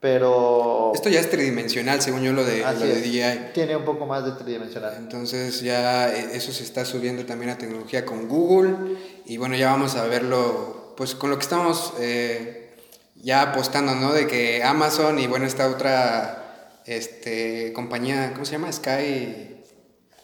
[0.00, 0.92] pero...
[0.94, 3.52] Esto ya es tridimensional, según yo lo de, lo de DJI.
[3.52, 4.94] Tiene un poco más de tridimensional.
[4.96, 9.70] Entonces ya eh, eso se está subiendo también a tecnología con Google y bueno, ya
[9.70, 12.74] vamos a verlo, pues con lo que estamos eh,
[13.16, 14.14] ya apostando, ¿no?
[14.14, 18.72] De que Amazon y bueno, esta otra este, compañía, ¿cómo se llama?
[18.72, 19.62] Sky.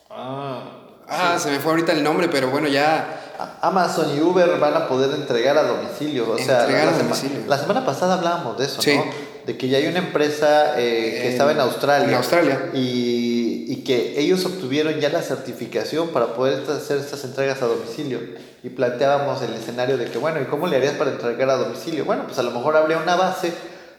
[0.08, 3.22] Ah, ah se me fue ahorita el nombre, pero bueno, ya.
[3.60, 6.30] Amazon y Uber van a poder entregar a domicilio.
[6.30, 7.40] O sea, la, a domicilio.
[7.46, 9.25] la semana pasada hablábamos de eso, ¿no?
[9.46, 12.08] De que ya hay una empresa eh, que estaba en Australia.
[12.08, 12.70] En Australia.
[12.74, 18.18] Y, y, que ellos obtuvieron ya la certificación para poder hacer estas entregas a domicilio.
[18.64, 22.04] Y planteábamos el escenario de que, bueno, ¿y cómo le harías para entregar a domicilio?
[22.04, 23.52] Bueno, pues a lo mejor habría una base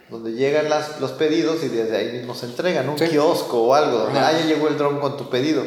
[0.09, 3.99] donde llegan las, los pedidos y desde ahí mismo se entregan, un kiosco o algo,
[3.99, 5.63] donde ah, ya llegó el dron con tu pedido.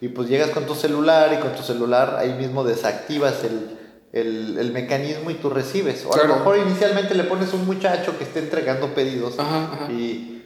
[0.00, 3.83] Y pues llegas con tu celular y con tu celular ahí mismo desactivas el,
[4.14, 6.06] el, el mecanismo y tú recibes.
[6.06, 9.34] O a lo mejor inicialmente le pones un muchacho que esté entregando pedidos
[9.90, 10.40] Y,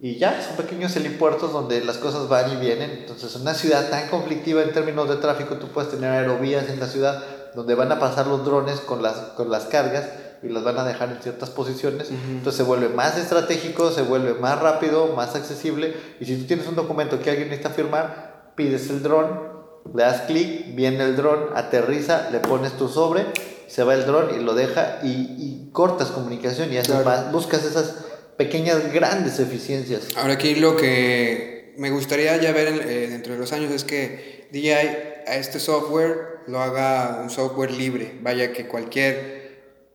[0.00, 2.90] y ya, son pequeños helipuertos donde las cosas van y vienen.
[2.90, 6.80] Entonces, en una ciudad tan conflictiva en términos de tráfico, tú puedes tener aerovías en
[6.80, 7.22] la ciudad
[7.54, 10.08] donde van a pasar los drones con las, con las cargas
[10.42, 12.10] y las van a dejar en ciertas posiciones.
[12.10, 15.94] Entonces se vuelve más estratégico, se vuelve más rápido, más accesible.
[16.20, 19.49] Y si tú tienes un documento que alguien necesita firmar, pides el dron,
[19.94, 23.26] le das clic, viene el dron, aterriza, le pones tu sobre,
[23.66, 27.94] se va el dron y lo deja y, cortas comunicación y haces más, buscas esas
[28.36, 30.08] pequeñas, grandes eficiencias.
[30.16, 34.48] Ahora aquí lo que me gustaría ya ver eh, dentro de los años es que
[34.50, 39.40] DJI a este software lo haga un software libre, vaya que cualquier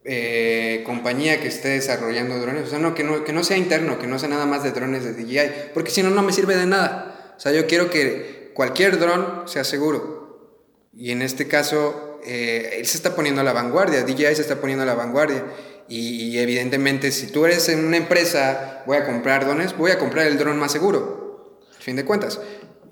[0.06, 4.00] eh, compañía que esté desarrollando drones, o sea, no que, no, que no sea interno,
[4.00, 6.56] que no sea nada más de drones de DJI, porque si no, no me sirve
[6.56, 7.34] de nada.
[7.36, 10.58] O sea, yo quiero que cualquier dron sea seguro.
[10.92, 14.56] Y en este caso, eh, él se está poniendo a la vanguardia, DJI se está
[14.60, 15.46] poniendo a la vanguardia.
[15.88, 20.26] Y, evidentemente, si tú eres en una empresa, voy a comprar drones, voy a comprar
[20.26, 22.40] el dron más seguro, a fin de cuentas.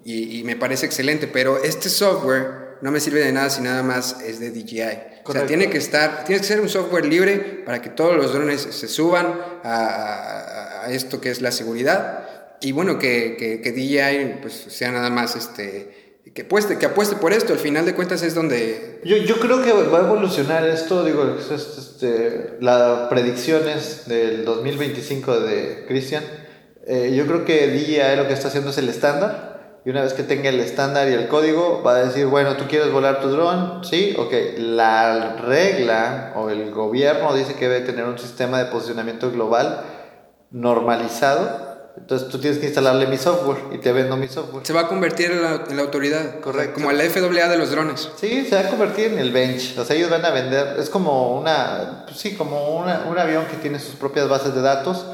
[0.06, 3.82] Y, y me parece excelente, pero este software no me sirve de nada si nada
[3.82, 5.14] más es de DJI.
[5.26, 8.34] O sea, tiene que estar, tiene que ser un software libre para que todos los
[8.34, 12.33] drones se suban a, esto que es la seguridad.
[12.64, 17.34] Y bueno, que, que, DJI pues, sea nada más este, que apueste, que apueste por
[17.34, 19.02] esto, al final de cuentas es donde...
[19.04, 25.86] Yo, yo creo que va a evolucionar esto, digo, este, las predicciones del 2025 de
[25.88, 26.24] Christian,
[26.88, 30.14] eh, yo creo que DJI lo que está haciendo es el estándar, y una vez
[30.14, 33.28] que tenga el estándar y el código, va a decir, bueno, tú quieres volar tu
[33.28, 34.34] dron, sí, ok.
[34.58, 39.82] La regla o el gobierno dice que debe tener un sistema de posicionamiento global
[40.52, 41.73] normalizado.
[41.96, 44.66] Entonces tú tienes que instalarle mi software y te vendo mi software.
[44.66, 46.40] Se va a convertir en la, autoridad.
[46.40, 46.76] Correcto.
[46.76, 48.10] Como la FAA de los drones.
[48.16, 49.78] Sí, se va a convertir en el bench.
[49.78, 53.46] O sea, ellos van a vender, es como una, pues sí, como una, un avión
[53.46, 55.06] que tiene sus propias bases de datos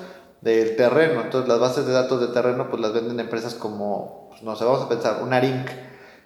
[0.41, 1.21] del terreno.
[1.21, 4.81] Entonces las bases de datos de terreno pues las venden empresas como no sé, vamos
[4.81, 5.69] a pensar, un ARINC.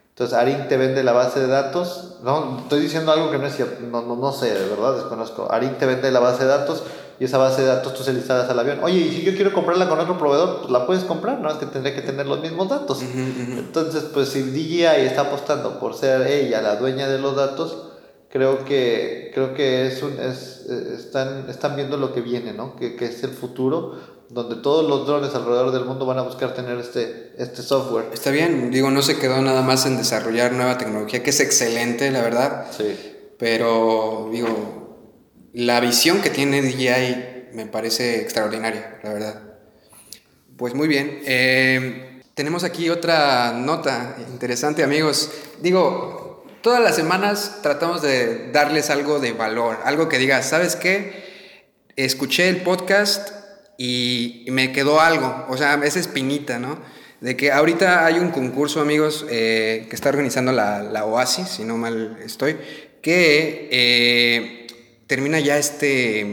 [0.10, 2.18] Entonces, ARINC te vende la base de datos.
[2.24, 5.52] No, estoy diciendo algo que no es cierto, no, no, no sé, de verdad, desconozco.
[5.52, 6.84] ARINC te vende la base de datos
[7.20, 8.80] y esa base de datos tú se la instalas al avión.
[8.84, 11.50] Oye, y si yo quiero comprarla con otro proveedor, pues la puedes comprar, ¿no?
[11.50, 13.02] Es que tendría que tener los mismos datos.
[13.02, 17.90] Entonces, pues si DJI está apostando por ser ella la dueña de los datos,
[18.30, 22.76] creo que, creo que es un, es, eh, están, están viendo lo que viene, ¿no?
[22.76, 23.96] Que, que es el futuro
[24.30, 28.06] donde todos los drones alrededor del mundo van a buscar tener este, este software.
[28.12, 32.10] Está bien, digo, no se quedó nada más en desarrollar nueva tecnología, que es excelente,
[32.10, 32.66] la verdad.
[32.76, 32.98] Sí.
[33.38, 34.83] Pero, digo,
[35.54, 39.44] la visión que tiene DJI me parece extraordinaria, la verdad.
[40.58, 41.22] Pues muy bien.
[41.26, 45.32] Eh, tenemos aquí otra nota interesante, amigos.
[45.62, 51.24] Digo, todas las semanas tratamos de darles algo de valor, algo que diga, ¿sabes qué?
[51.96, 53.30] Escuché el podcast
[53.78, 56.80] y me quedó algo, o sea, esa espinita, ¿no?
[57.22, 61.64] De que ahorita hay un concurso, amigos, eh, que está organizando la, la, OASI, si
[61.64, 62.58] no mal estoy,
[63.02, 64.63] que eh,
[65.14, 66.26] termina ya este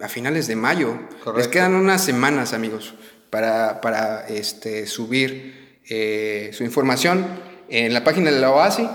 [0.00, 0.98] a finales de mayo.
[1.36, 2.94] Les quedan unas semanas, amigos,
[3.28, 7.26] para, para este, subir eh, su información
[7.68, 8.88] en la página de la OASI.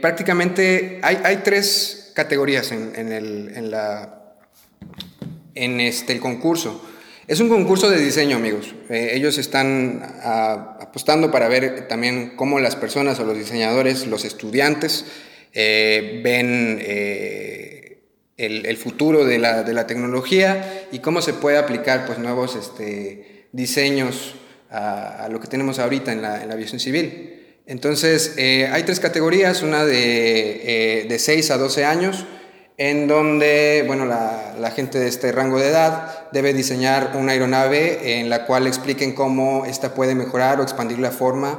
[0.00, 4.36] prácticamente hay, hay tres categorías en, el, en, la,
[5.56, 6.88] en este, el concurso.
[7.26, 8.72] Es un concurso de diseño, amigos.
[8.88, 15.06] Eh, ellos están apostando para ver también cómo las personas o los diseñadores, los estudiantes,
[15.54, 16.78] eh, ven
[18.38, 22.56] eh, el, futuro de la, de la, tecnología y cómo se puede aplicar pues, nuevos
[22.56, 24.34] este, diseños
[24.70, 27.34] a, lo que tenemos ahorita en la, en la aviación civil.
[27.66, 32.24] Entonces, hay tres categorías, una de, de 6 a 12 años,
[32.78, 38.30] en donde bueno, la, gente de este rango de edad debe diseñar una aeronave en
[38.30, 41.58] la cual expliquen cómo ésta puede mejorar o expandir la forma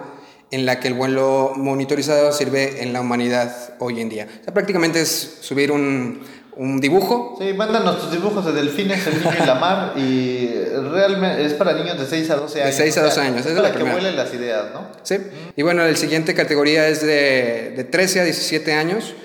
[0.50, 4.28] en la que el vuelo monitorizado sirve en la humanidad hoy en día.
[4.40, 6.22] O sea, prácticamente es subir un,
[6.60, 7.38] un dibujo.
[7.40, 10.50] Sí, mandan nuestros dibujos de delfines, el niño y la mar, y
[10.92, 12.78] realmente es para niños de 6 a 12 años.
[12.78, 14.88] De 6 a 12 años, es, para que vuelen las ideas, ¿no?
[15.04, 15.16] Sí,
[15.56, 19.16] y bueno, la siguiente categoría es de, de 13 a 17 años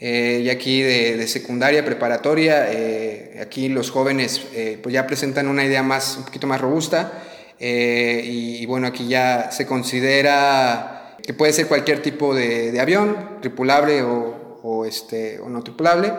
[0.00, 5.64] eh, y aquí de, secundaria, preparatoria, eh, aquí los jóvenes eh, pues ya presentan una
[5.64, 7.12] idea más, un poquito más robusta
[7.60, 14.02] y, bueno, aquí ya se considera que puede ser cualquier tipo de, de avión, tripulable
[14.02, 16.10] o, o, este, o no tripulable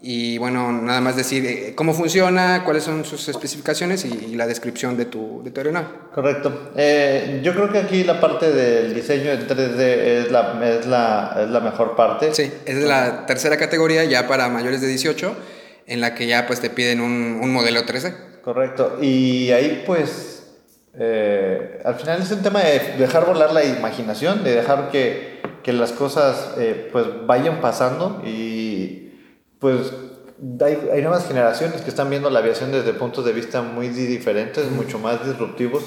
[0.00, 4.96] y bueno, nada más decir eh, cómo funciona, cuáles son sus especificaciones y, la descripción
[4.96, 5.88] de tu, de tu aeronave.
[6.14, 6.70] Correcto.
[6.76, 11.36] Eh, yo creo que aquí la parte del diseño en 3D es la, es la,
[11.42, 12.32] es la mejor parte.
[12.32, 15.36] Sí, es la tercera categoría ya para mayores de 18,
[15.88, 18.40] en la que ya pues te piden un, un modelo 3D.
[18.42, 18.98] Correcto.
[19.02, 20.44] Y ahí pues,
[20.96, 25.72] eh, al final es un tema de dejar volar la imaginación, de dejar que, que
[25.72, 26.54] las cosas
[26.92, 28.57] pues vayan pasando y
[29.58, 29.92] pues
[30.60, 34.70] hay, hay, nuevas generaciones que están viendo la aviación desde puntos de vista muy diferentes,
[34.70, 35.84] mucho más disruptivos.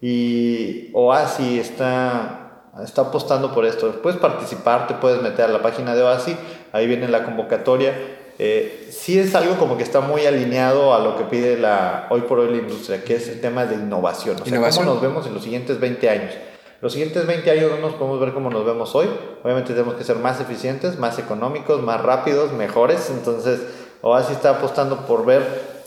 [0.00, 4.02] Y OASI está, está apostando por esto.
[4.02, 6.36] Puedes participar, te puedes meter a la página de OASI,
[6.72, 7.94] ahí viene la convocatoria.
[8.38, 12.22] Eh, sí es algo como que está muy alineado a lo que pide la, hoy
[12.22, 14.34] por hoy la industria, que es el tema de innovación.
[14.34, 14.84] O sea, ¿Innovación?
[14.84, 16.34] cómo nos vemos en los siguientes 20 años.
[16.84, 19.08] Los siguientes 20 años no nos podemos ver como nos vemos hoy.
[19.42, 23.08] Obviamente tenemos que ser más eficientes, más económicos, más rápidos, mejores.
[23.08, 23.62] Entonces,
[24.02, 25.40] OASI está apostando por ver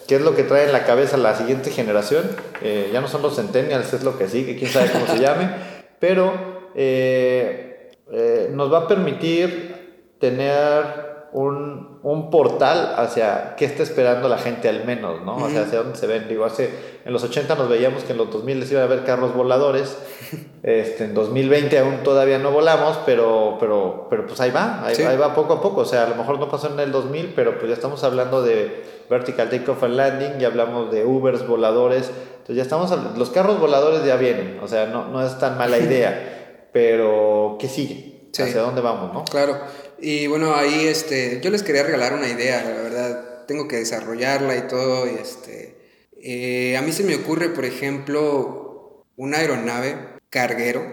[0.07, 2.23] qué es lo que trae en la cabeza la siguiente generación.
[2.63, 5.51] Eh, ya no son los centennials, es lo que sigue, quién sabe cómo se llame.
[5.99, 6.33] Pero
[6.73, 14.37] eh, eh, nos va a permitir tener un, un, portal hacia qué está esperando la
[14.37, 15.35] gente al menos, ¿no?
[15.35, 16.27] O sea, hacia dónde se ven.
[16.27, 16.69] Digo, hace,
[17.05, 19.97] en los 80 nos veíamos que en los 2000 les iba a haber carros voladores.
[20.63, 25.33] Este, en 2020 aún todavía no volamos, pero, pero, pero pues ahí va, ahí, va
[25.33, 25.81] poco a poco.
[25.81, 28.41] O sea, a lo mejor no pasó en el 2000, pero pues ya estamos hablando
[28.41, 32.11] de Vertical Takeoff and Landing, ya hablamos de Ubers voladores.
[32.47, 35.77] Entonces ya estamos, los carros voladores ya vienen, o sea, no, no es tan mala
[35.77, 38.29] idea, pero ¿qué sigue?
[38.37, 39.25] ¿Hacia dónde vamos, no?
[39.25, 39.57] Claro.
[39.99, 44.55] Y bueno, ahí este, yo les quería regalar una idea, la verdad, tengo que desarrollarla
[44.55, 45.07] y todo.
[45.07, 45.77] Y este,
[46.21, 49.97] eh, a mí se me ocurre, por ejemplo, una aeronave
[50.29, 50.85] carguero,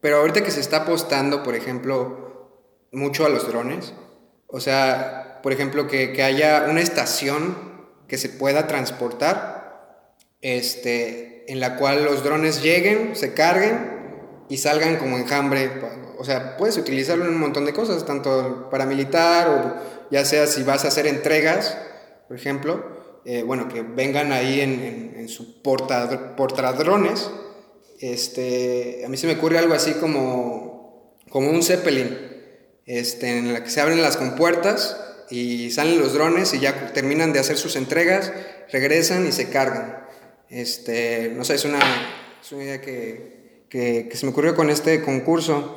[0.00, 2.50] pero ahorita que se está apostando, por ejemplo,
[2.92, 3.92] mucho a los drones,
[4.46, 7.56] o sea, por ejemplo, que, que haya una estación
[8.06, 13.98] que se pueda transportar, este, en la cual los drones lleguen, se carguen
[14.48, 15.70] y salgan como enjambre
[16.18, 20.46] o sea, puedes utilizarlo en un montón de cosas, tanto para militar o ya sea
[20.46, 21.78] si vas a hacer entregas,
[22.26, 22.84] por ejemplo,
[23.24, 27.30] eh, bueno, que vengan ahí en, su porta, portadrones.
[28.00, 32.16] Este, a mí se me ocurre algo así como, como un Zeppelin,
[32.86, 34.96] este, en la que se abren las compuertas
[35.30, 38.32] y salen los drones y ya terminan de hacer sus entregas,
[38.72, 40.06] regresan y se cargan.
[40.48, 41.80] Este, no sé, es una,
[42.40, 45.76] es una idea que, que se me ocurrió con este concurso.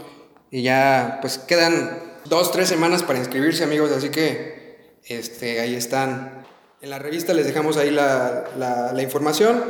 [0.51, 6.43] Y ya, pues quedan dos, tres semanas para inscribirse, amigos, así que este, ahí están.
[6.81, 9.63] En la revista les dejamos ahí la, la, información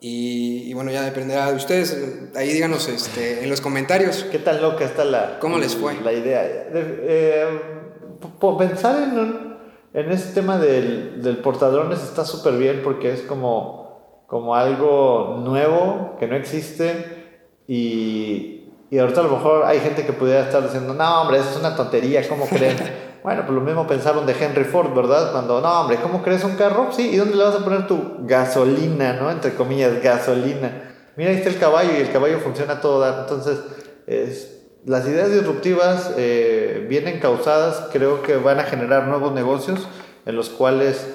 [0.00, 1.96] y, bueno, ya dependerá de ustedes.
[2.36, 4.24] Ahí díganos este, en los comentarios.
[4.30, 5.38] ¿Qué tan loca está la...
[5.40, 6.00] ¿Cómo les fue?
[6.02, 6.42] La idea.
[6.44, 7.60] Eh,
[8.58, 9.56] pensar en,
[9.94, 16.16] en este tema del, del portadrones está súper bien porque es como, como algo nuevo
[16.20, 18.61] que no existe y,
[18.92, 21.56] y ahorita a lo mejor hay gente que pudiera estar diciendo, no, hombre, eso es
[21.56, 22.76] una tontería, ¿cómo creen?
[23.24, 25.32] bueno, pues lo mismo pensaron de Henry Ford, ¿verdad?
[25.32, 26.92] Cuando, no, hombre, ¿cómo crees un carro?
[26.92, 29.30] Sí, ¿y dónde le vas a poner tu gasolina, ¿no?
[29.30, 30.92] Entre comillas, gasolina.
[31.16, 33.20] Mira, ahí está el caballo y el caballo funciona todo dar.
[33.20, 33.60] Entonces,
[34.06, 39.88] es, las ideas disruptivas eh, bien encausadas creo que van a generar nuevos negocios
[40.26, 41.06] en los cuales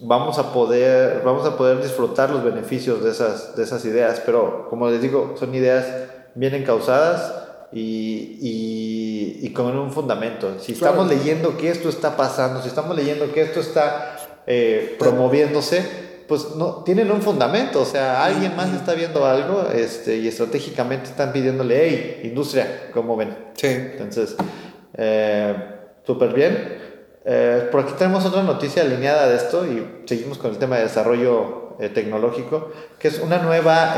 [0.00, 4.22] vamos a poder, vamos a poder disfrutar los beneficios de esas, de esas ideas.
[4.24, 6.07] Pero, como les digo, son ideas
[6.38, 7.34] bien encausadas
[7.72, 10.58] y, y, con un fundamento.
[10.60, 15.84] Si estamos leyendo que esto está pasando, si estamos leyendo que esto está eh, promoviéndose,
[16.28, 21.10] pues no tienen un fundamento, o sea, alguien más está viendo algo este, y estratégicamente
[21.10, 23.36] están pidiéndole, hey, industria, ¿cómo ven?
[23.54, 23.66] Sí.
[23.66, 24.36] Entonces,
[24.96, 25.54] eh,
[26.06, 26.78] súper bien.
[27.24, 30.84] Eh, por aquí tenemos otra noticia alineada de esto y seguimos con el tema de
[30.84, 33.96] desarrollo tecnológico, que es una nueva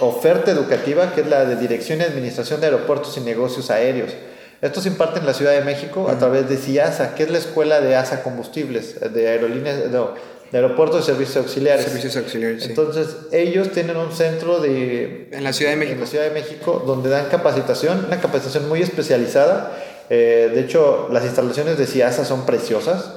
[0.00, 4.12] oferta educativa, que es la de Dirección y Administración de Aeropuertos y Negocios Aéreos.
[4.60, 7.38] Esto se imparte en la Ciudad de México a través de CIASA, que es la
[7.38, 10.14] escuela de ASA Combustibles, de aerolíneas, no,
[10.50, 11.84] de aeropuertos y servicios auxiliares.
[11.84, 12.66] Servicios auxiliares.
[12.66, 15.28] Entonces, ellos tienen un centro de...
[15.30, 15.94] En la Ciudad de México.
[15.94, 19.78] En la Ciudad de México, donde dan capacitación, una capacitación muy especializada.
[20.10, 23.12] Eh, de hecho, las instalaciones de CIASA son preciosas.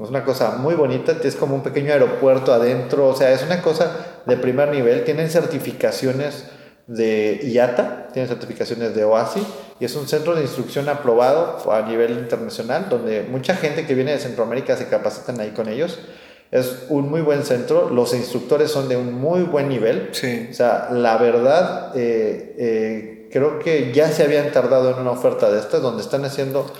[0.00, 3.62] Es una cosa muy bonita, es como un pequeño aeropuerto adentro, o sea, es una
[3.62, 5.04] cosa de primer nivel.
[5.04, 6.44] Tienen certificaciones
[6.86, 9.46] de IATA, tienen certificaciones de OASI
[9.80, 14.12] y es un centro de instrucción aprobado a nivel internacional donde mucha gente que viene
[14.12, 15.98] de Centroamérica se capacitan ahí con ellos.
[16.50, 20.10] Es un muy buen centro, los instructores son de un muy buen nivel.
[20.12, 20.48] Sí.
[20.50, 25.50] O sea, la verdad, eh, eh, creo que ya se habían tardado en una oferta
[25.50, 26.70] de estas donde están haciendo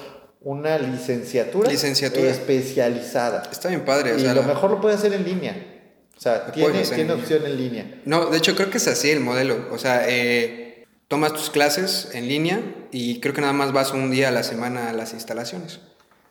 [0.42, 2.28] una licenciatura, licenciatura.
[2.28, 3.42] especializada.
[3.50, 4.14] Está bien padre.
[4.16, 5.73] y lo mejor lo puede hacer en línea.
[6.24, 8.00] Sea, tiene, tiene opción en línea.
[8.06, 9.68] No, de hecho creo que es así el modelo.
[9.70, 14.10] O sea, eh, tomas tus clases en línea y creo que nada más vas un
[14.10, 15.80] día a la semana a las instalaciones.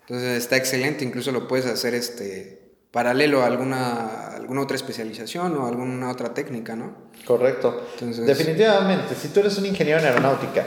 [0.08, 5.68] Entonces está excelente, incluso lo puedes hacer este paralelo a alguna, alguna otra especialización o
[5.68, 6.96] alguna otra técnica, ¿no?
[7.24, 7.86] Correcto.
[7.94, 10.66] Entonces, Definitivamente, si tú eres un ingeniero en aeronáutica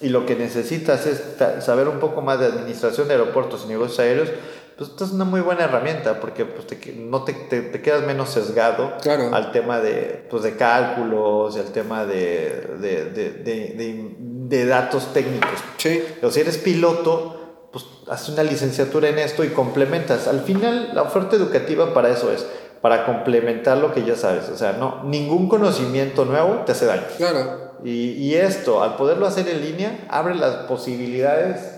[0.00, 1.22] y lo que necesitas es
[1.64, 4.30] saber un poco más de administración de aeropuertos y negocios aéreos,
[4.76, 8.30] pues esta es una muy buena herramienta porque pues, te, no te, te, quedas menos
[8.30, 8.92] sesgado
[9.32, 15.60] al tema de, pues, de cálculos y al tema de, de, de, de datos técnicos.
[15.78, 16.02] Sí.
[16.22, 20.28] O si eres piloto, pues haces una licenciatura en esto y complementas.
[20.28, 22.46] Al final, la oferta educativa para eso es,
[22.82, 24.48] para complementar lo que ya sabes.
[24.50, 27.04] O sea, no, ningún conocimiento nuevo te hace daño.
[27.16, 27.72] Claro.
[27.82, 31.76] Y, y esto, al poderlo hacer en línea, abre las posibilidades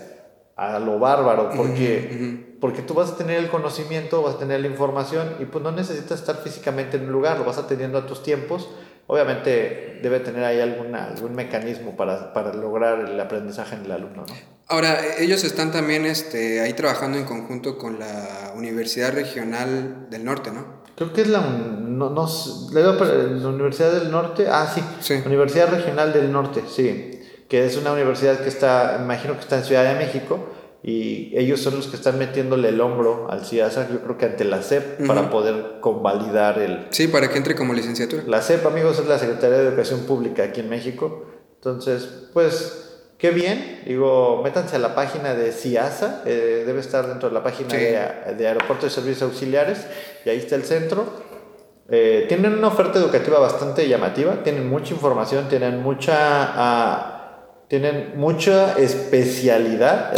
[0.55, 4.67] a lo bárbaro, porque, porque tú vas a tener el conocimiento, vas a tener la
[4.67, 8.23] información y pues no necesitas estar físicamente en un lugar, lo vas atendiendo a tus
[8.23, 8.69] tiempos.
[9.07, 14.25] Obviamente debe tener ahí alguna, algún mecanismo para, para lograr el aprendizaje en el alumno.
[14.27, 14.33] ¿no?
[14.67, 20.51] Ahora, ellos están también este, ahí trabajando en conjunto con la Universidad Regional del Norte,
[20.51, 20.79] ¿no?
[20.95, 22.29] Creo que es la, no, no,
[22.73, 27.15] la Universidad del Norte, ah, sí, sí, Universidad Regional del Norte, sí
[27.49, 30.47] que es una universidad que está, imagino que está en Ciudad de México,
[30.81, 34.45] y ellos son los que están metiéndole el hombro al CIASA, yo creo que ante
[34.45, 36.87] la CEP, para poder convalidar el...
[36.91, 38.23] Sí, para que entre como licenciatura.
[38.25, 41.25] La CEP, amigos, es la Secretaría de Educación Pública aquí en México.
[41.55, 43.81] Entonces, pues, qué bien.
[43.85, 48.35] Digo, métanse a la página de CIASA, eh, debe estar dentro de la página de,
[48.37, 49.85] de Aeropuertos de Servicios Auxiliares,
[50.23, 51.05] y ahí está el centro.
[51.91, 56.15] Eh, tienen una oferta educativa bastante llamativa, tienen mucha información, tienen mucha...
[56.15, 57.18] Ah,
[57.69, 60.11] tienen mucha especialidad,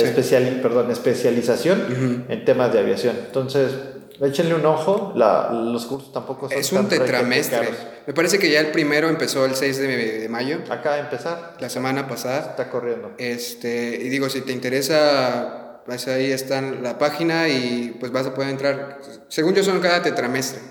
[0.62, 3.16] perdón, especialización en temas de aviación.
[3.26, 3.74] Entonces,
[4.22, 7.70] échenle un ojo, los cursos tampoco son Es un tetramestre.
[8.08, 10.60] Me parece que ya el primero empezó el 6 de, mayo.
[10.70, 11.58] Acaba de empezar.
[11.60, 12.52] La semana pasada.
[12.52, 13.12] Está corriendo.
[13.18, 18.34] Este, y digo, si te interesa, pues ahí está la página y pues vas a
[18.34, 19.00] poder entrar.
[19.28, 20.62] Según yo son cada tetramestre.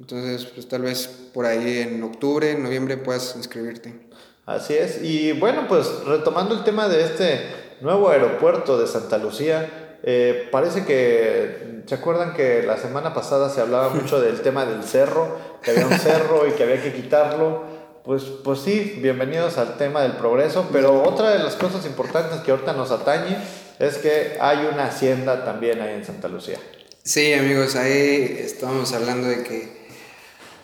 [0.00, 4.08] Entonces, pues tal vez por ahí en octubre, en noviembre puedas inscribirte.
[4.48, 5.02] Así es.
[5.02, 7.42] Y bueno, pues retomando el tema de este
[7.82, 13.60] nuevo aeropuerto de Santa Lucía, eh, parece que, ¿se acuerdan que la semana pasada se
[13.60, 15.36] hablaba mucho del tema del cerro?
[15.62, 17.62] Que había un cerro y que había que quitarlo.
[18.06, 22.50] Pues, pues sí, bienvenidos al tema del progreso, pero otra de las cosas importantes que
[22.50, 23.36] ahorita nos atañe
[23.78, 26.56] es que hay una hacienda también ahí en Santa Lucía.
[27.02, 29.88] Sí, amigos, ahí estábamos hablando de que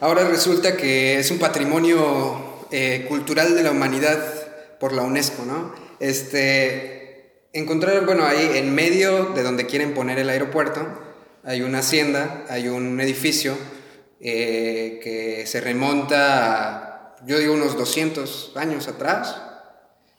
[0.01, 4.19] ahora resulta que es un patrimonio eh, cultural de la humanidad
[4.81, 5.73] por la UNESCO, ¿no?
[6.01, 10.85] Este, encontrar, bueno, ahí en medio de donde quieren poner el aeropuerto,
[11.45, 13.57] hay una hacienda, hay un edificio
[14.21, 19.41] eh, que se remonta, a, yo digo, unos 200 años atrás.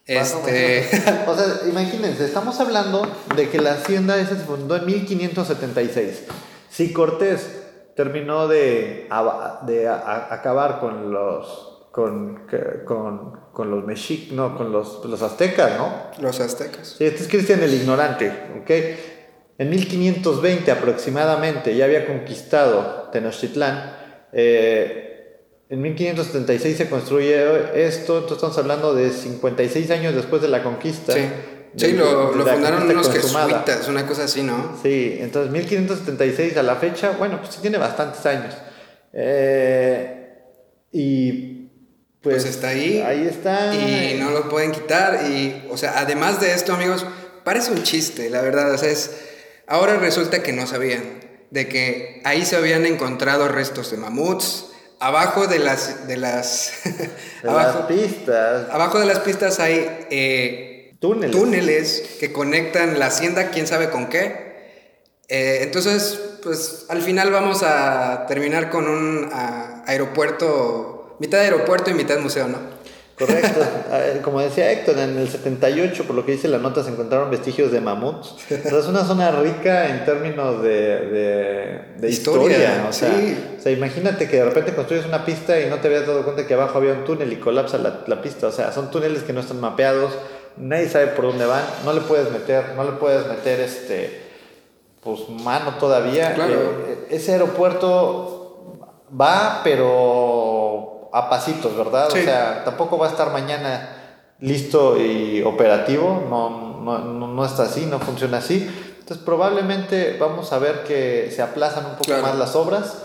[0.06, 0.88] Este...
[1.28, 3.06] o sea, imagínense, estamos hablando
[3.36, 6.24] de que la hacienda esa se fundó en 1576.
[6.70, 7.50] Si Cortés
[7.98, 9.10] terminó de,
[9.68, 12.42] de acabar con los con,
[12.84, 16.12] con, con los mexicas, no, con los, los, aztecas, ¿no?
[16.22, 16.96] Los aztecas.
[16.98, 18.30] Sí, este es Cristian el Ignorante,
[18.62, 18.70] ¿ok?
[19.58, 23.96] En 1520 aproximadamente ya había conquistado Tenochtitlán.
[24.34, 25.40] Eh,
[25.70, 31.14] en 1576 se construye esto, entonces estamos hablando de 56 años después de la conquista.
[31.14, 31.30] Sí,
[31.78, 34.78] sí lo, fundaron unos jesuitas, una cosa así, ¿no?
[34.84, 38.54] Sí, entonces 1576 a la fecha, bueno, pues tiene bastantes años.
[39.14, 40.42] Eh,
[40.92, 41.65] y
[42.26, 43.02] pues, pues, está ahí.
[43.02, 43.76] Ahí está.
[43.76, 45.28] Y no lo pueden quitar.
[45.30, 47.06] Y, o sea, además de esto, amigos,
[47.44, 48.74] parece un chiste, la verdad.
[48.74, 49.12] O sea, es,
[49.68, 51.04] ahora resulta que no sabían
[51.52, 56.74] de que ahí se habían encontrado restos de mamuts, abajo de las de las,
[57.44, 61.32] abajo, pistas abajo de las pistas hay eh, túneles.
[61.32, 62.18] túneles.
[62.20, 64.56] que conectan la hacienda quién sabe con qué
[65.28, 69.30] eh, entonces pues al final vamos a terminar con un
[69.86, 72.76] aeropuerto mitad aeropuerto y mitad museo no
[73.18, 73.62] Correcto.
[74.24, 77.72] Como decía Héctor, en el 78, por lo que dice la nota, se encontraron vestigios
[77.72, 78.36] de mamuts.
[78.50, 82.86] es una zona rica en términos de, de, historia.
[82.90, 83.14] O, sea,
[83.58, 86.46] o sea, imagínate que de repente construyes una pista y no te habías dado cuenta
[86.46, 88.48] que abajo había un túnel y colapsa la, la pista.
[88.48, 90.12] O sea, son túneles que no están mapeados,
[90.58, 94.26] nadie sabe por dónde van, no le puedes meter, no le puedes meter este
[95.02, 96.34] pues mano todavía.
[96.34, 96.54] Claro.
[96.88, 98.36] Eh, ese aeropuerto
[99.20, 100.55] va, pero
[101.16, 102.08] a pasitos, ¿verdad?
[102.12, 103.90] O sea, tampoco va a estar mañana
[104.42, 108.70] listo y operativo, no, no, no, está así, no funciona así.
[109.00, 113.04] Entonces probablemente vamos a ver que se aplazan un poco más las obras.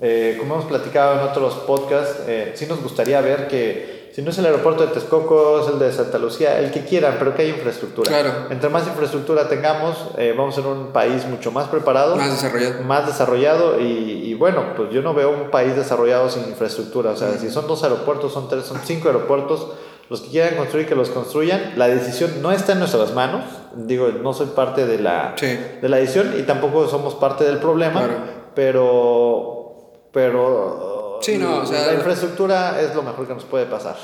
[0.00, 4.30] Eh, como hemos platicado en otros podcasts, eh, sí nos gustaría ver que si no
[4.30, 7.42] es el aeropuerto de Texcoco, es el de Santa Lucía, el que quieran, pero que
[7.42, 8.10] haya infraestructura.
[8.10, 8.46] Claro.
[8.50, 12.16] Entre más infraestructura tengamos, eh, vamos a ser un país mucho más preparado.
[12.16, 12.82] Más desarrollado.
[12.82, 17.12] Más desarrollado y, bueno, pues yo no veo un país desarrollado sin infraestructura.
[17.12, 19.68] O sea, si son dos aeropuertos, son tres, son cinco aeropuertos,
[20.10, 21.72] los que quieran construir, que los construyan.
[21.76, 23.44] La decisión no está en nuestras manos.
[23.74, 28.00] Digo, no soy parte de la, de la decisión y tampoco somos parte del problema.
[28.00, 28.14] Claro.
[28.54, 30.91] Pero, pero
[31.22, 33.96] Sí, no, o sea, la infraestructura es lo mejor que nos puede pasar.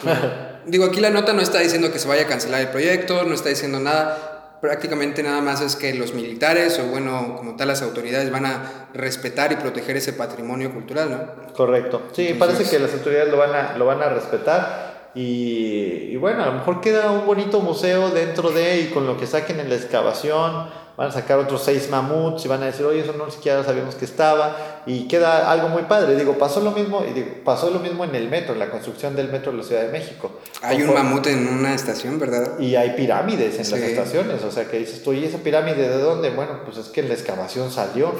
[0.66, 3.34] Digo, aquí la nota no está diciendo que se vaya a cancelar el proyecto, no
[3.34, 7.82] está diciendo nada, prácticamente nada más es que los militares o bueno, como tal las
[7.82, 11.52] autoridades van a respetar y proteger ese patrimonio cultural, ¿no?
[11.54, 12.02] Correcto.
[12.12, 16.42] Sí, parece que las autoridades lo van a, lo van a respetar y, y, bueno,
[16.42, 19.68] a lo mejor queda un bonito museo dentro de y con lo que saquen en
[19.68, 20.68] la excavación
[20.98, 23.94] van a sacar otros seis mamuts y van a decir, oye, eso no siquiera sabíamos
[23.94, 26.16] que estaba, y queda algo muy padre.
[26.16, 29.14] Digo, pasó lo mismo, y digo, pasó lo mismo en el metro, en la construcción
[29.14, 30.40] del metro de la Ciudad de México.
[30.60, 32.58] Hay un mamut en una estación, ¿verdad?
[32.58, 35.98] Y hay pirámides en las estaciones, o sea, que dices tú, ¿y esa pirámide de
[35.98, 36.30] dónde?
[36.30, 38.12] Bueno, pues es que la excavación salió.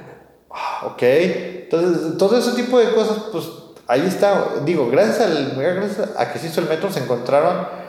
[0.50, 3.44] ah, ok, entonces, todo ese tipo de cosas, pues
[3.86, 4.54] ahí está.
[4.64, 7.83] Digo, gracias, al, gracias a que se hizo el metro, se encontraron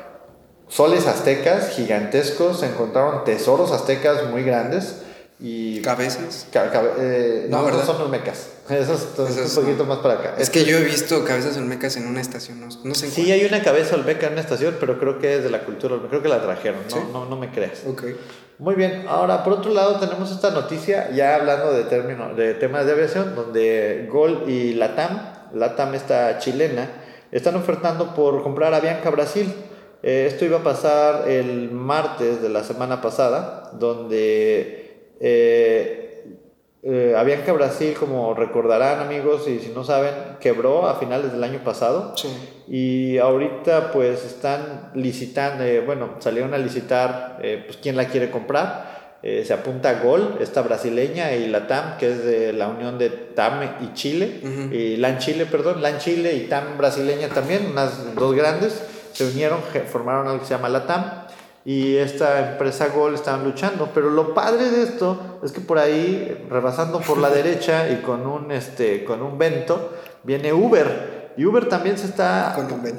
[0.69, 5.01] soles aztecas gigantescos, se encontraron tesoros aztecas muy grandes
[5.39, 5.81] y...
[5.81, 6.47] ¿Cabezas?
[6.99, 8.49] Eh, no, no son olmecas.
[8.69, 10.35] Esos, es un poquito más para acá.
[10.39, 13.61] Es que yo he visto cabezas olmecas en una estación, no, sé Sí, hay una
[13.61, 16.41] cabeza olmeca en una estación, pero creo que es de la cultura creo que la
[16.41, 16.81] trajeron,
[17.13, 17.83] no, no, me creas.
[17.85, 18.15] Okay.
[18.57, 22.85] Muy bien, ahora por otro lado tenemos esta noticia, ya hablando de, término, de temas
[22.85, 26.89] de aviación, donde Gol y Latam, Latam esta chilena,
[27.31, 29.53] están ofertando por comprar Avianca Brasil.
[30.07, 36.23] Eh, esto iba a pasar el martes de la semana pasada, donde eh,
[36.83, 41.63] eh, Avianca Brasil, como recordarán amigos, y si no saben, quebró a finales del año
[41.63, 42.13] pasado.
[42.67, 49.17] Y ahorita pues están licitando, bueno, salieron a licitar pues quién la quiere comprar.
[49.23, 53.77] se apunta Gol, esta brasileña, y la TAM, que es de la unión de TAM
[53.81, 54.39] y Chile,
[54.71, 58.83] y LAN Chile, perdón, LAN Chile y TAM brasileña también, unas dos grandes
[59.15, 59.59] se unieron,
[59.89, 61.25] formaron algo que se llama LATAM
[61.63, 63.89] y esta empresa Gol estaban luchando.
[63.93, 68.27] Pero lo padre de esto es que por ahí, rebasando por la derecha y con
[68.27, 69.93] un, este, con un vento,
[70.23, 71.15] viene Uber.
[71.37, 72.55] Y Uber también se está,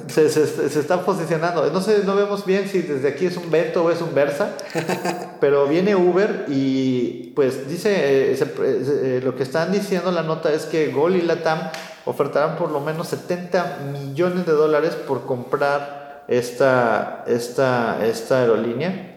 [0.07, 1.71] se, se, está posicionando.
[1.71, 4.51] No sé, no vemos bien si desde aquí es un vento o es un Versa,
[5.39, 10.65] pero viene Uber y pues dice, eh, eh, lo que están diciendo la nota es
[10.65, 11.59] que Gol y Latam
[12.05, 19.15] ofertarán por lo menos 70 millones de dólares por comprar esta, esta, esta aerolínea,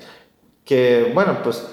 [0.64, 1.66] que bueno, pues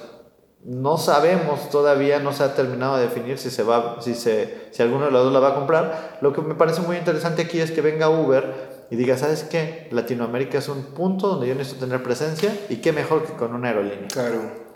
[0.64, 4.84] no sabemos todavía, no se ha terminado de definir si, se va, si, se, si
[4.84, 6.18] alguno de los dos la va a comprar.
[6.22, 9.88] Lo que me parece muy interesante aquí es que venga Uber y diga, ¿sabes qué?
[9.92, 13.70] Latinoamérica es un punto donde yo necesito tener presencia y qué mejor que con una
[13.70, 14.08] aerolínea.
[14.10, 14.68] Claro.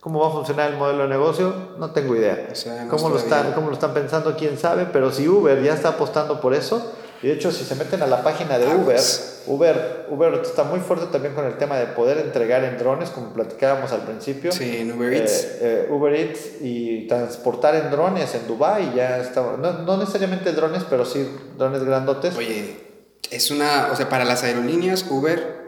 [0.00, 1.52] ¿Cómo va a funcionar el modelo de negocio?
[1.78, 2.48] No tengo idea.
[2.88, 4.34] ¿Cómo, lo están, ¿Cómo lo están pensando?
[4.36, 4.86] ¿Quién sabe?
[4.90, 6.92] Pero si Uber ya está apostando por eso,
[7.22, 8.98] Y de hecho, si se meten a la página de Uber.
[9.46, 13.32] Uber, Uber está muy fuerte también con el tema de poder entregar en drones, como
[13.34, 14.52] platicábamos al principio.
[14.52, 15.46] Sí, en Uber Eh, Eats.
[15.60, 20.84] eh, Uber Eats y transportar en drones en Dubai ya está, no, no necesariamente drones,
[20.88, 22.34] pero sí drones grandotes.
[22.36, 22.76] Oye,
[23.30, 25.60] es una, o sea, para las aerolíneas, Uber,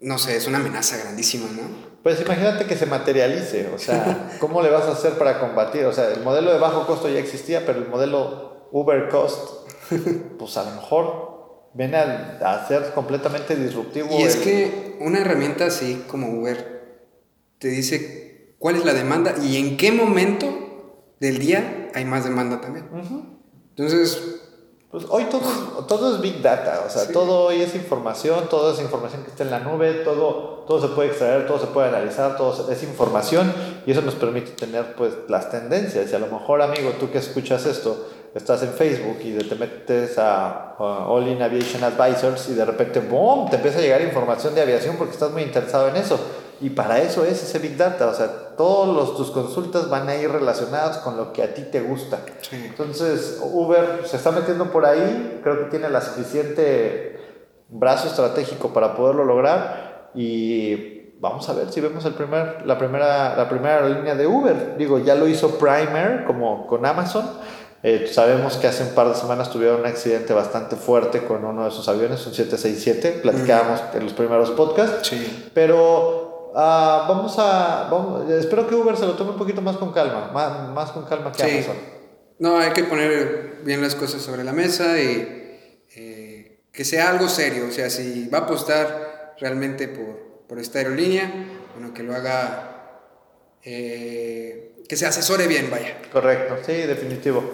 [0.00, 1.90] no sé, es una amenaza grandísima, ¿no?
[2.02, 5.84] Pues imagínate que se materialice, o sea, ¿cómo le vas a hacer para combatir?
[5.84, 9.68] O sea, el modelo de bajo costo ya existía, pero el modelo Uber Cost,
[10.38, 11.30] pues a lo mejor
[11.74, 14.08] viene a, a ser completamente disruptivo.
[14.18, 16.80] Y es el- que una herramienta así como Uber
[17.58, 20.48] te dice cuál es la demanda y en qué momento
[21.20, 22.88] del día hay más demanda también.
[23.70, 24.36] Entonces,
[24.90, 27.12] Pues hoy todo, todo es Big Data, o sea, Sí.
[27.12, 30.88] todo hoy es información, toda es información que está en la nube, todo, todo se
[30.96, 33.54] puede extraer, todo se puede analizar, todo se- es información
[33.86, 36.10] y eso nos permite tener pues las tendencias.
[36.10, 40.18] Y a lo mejor, amigo, tú que escuchas esto, estás en Facebook y te metes
[40.18, 44.54] a, a All In Aviation Advisors y de repente, ¡boom!, te empieza a llegar información
[44.54, 46.18] de aviación porque estás muy interesado en eso.
[46.60, 50.30] Y para eso es ese Big Data, o sea, todas tus consultas van a ir
[50.30, 52.18] relacionadas con lo que a ti te gusta.
[52.42, 52.64] sí.
[52.68, 57.18] Entonces, Uber se está metiendo por ahí, creo que tiene la suficiente
[57.70, 63.36] brazo estratégico para poderlo lograr y vamos a ver si vemos el primer, la, primera,
[63.36, 64.76] la primera línea de Uber.
[64.76, 67.24] Digo, ya lo hizo Primer como con Amazon.
[67.82, 71.64] Eh, sabemos que hace un par de semanas tuvieron un accidente bastante fuerte con uno
[71.64, 75.08] de sus aviones, un 767, platicábamos en los primeros podcasts.
[75.08, 75.50] Sí.
[75.54, 77.88] Pero ah, vamos a.
[77.90, 80.30] vamos- espero que Uber se lo tome un poquito más con calma.
[80.32, 81.50] Más, más con calma que Sí.
[81.56, 81.76] Amazon.
[82.38, 87.28] No, hay que poner bien las cosas sobre la mesa y eh, que sea algo
[87.28, 87.66] serio.
[87.68, 91.30] O sea, si va a apostar realmente por, por esta aerolínea,
[91.74, 92.98] bueno, que lo haga,
[93.62, 95.98] eh, que se asesore bien, vaya.
[96.12, 97.44] Correcto, sí, definitivo.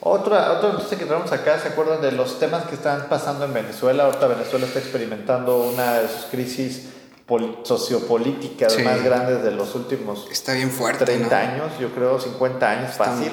[0.00, 3.52] Otra, otra noticia que tenemos acá, ¿se acuerdan de los temas que están pasando en
[3.52, 4.04] Venezuela?
[4.04, 6.88] Ahorita Venezuela está experimentando una de sus crisis
[7.64, 8.82] sociopolíticas Sí.
[8.82, 11.52] más grandes de los últimos Está bien fuerte, 30 ¿no?
[11.52, 13.30] años, yo creo 50 años Está- fácil.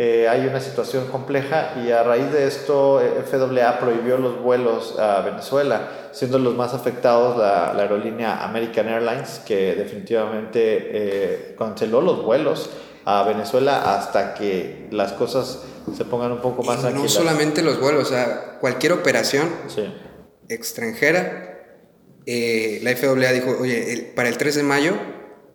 [0.00, 5.20] Eh, hay una situación compleja y a raíz de esto FAA prohibió los vuelos a
[5.22, 10.58] Venezuela, siendo los más afectados la, la aerolínea American Airlines, que definitivamente
[10.92, 12.70] eh, canceló los vuelos
[13.10, 15.60] a Venezuela hasta que las cosas
[15.96, 17.10] se pongan un poco Y más no tranquilas.
[17.12, 19.82] solamente los vuelos, o sea, cualquier operación Sí.
[20.50, 21.66] extranjera,
[22.26, 24.92] eh, la FAA dijo, oye, el- para el 3 de mayo,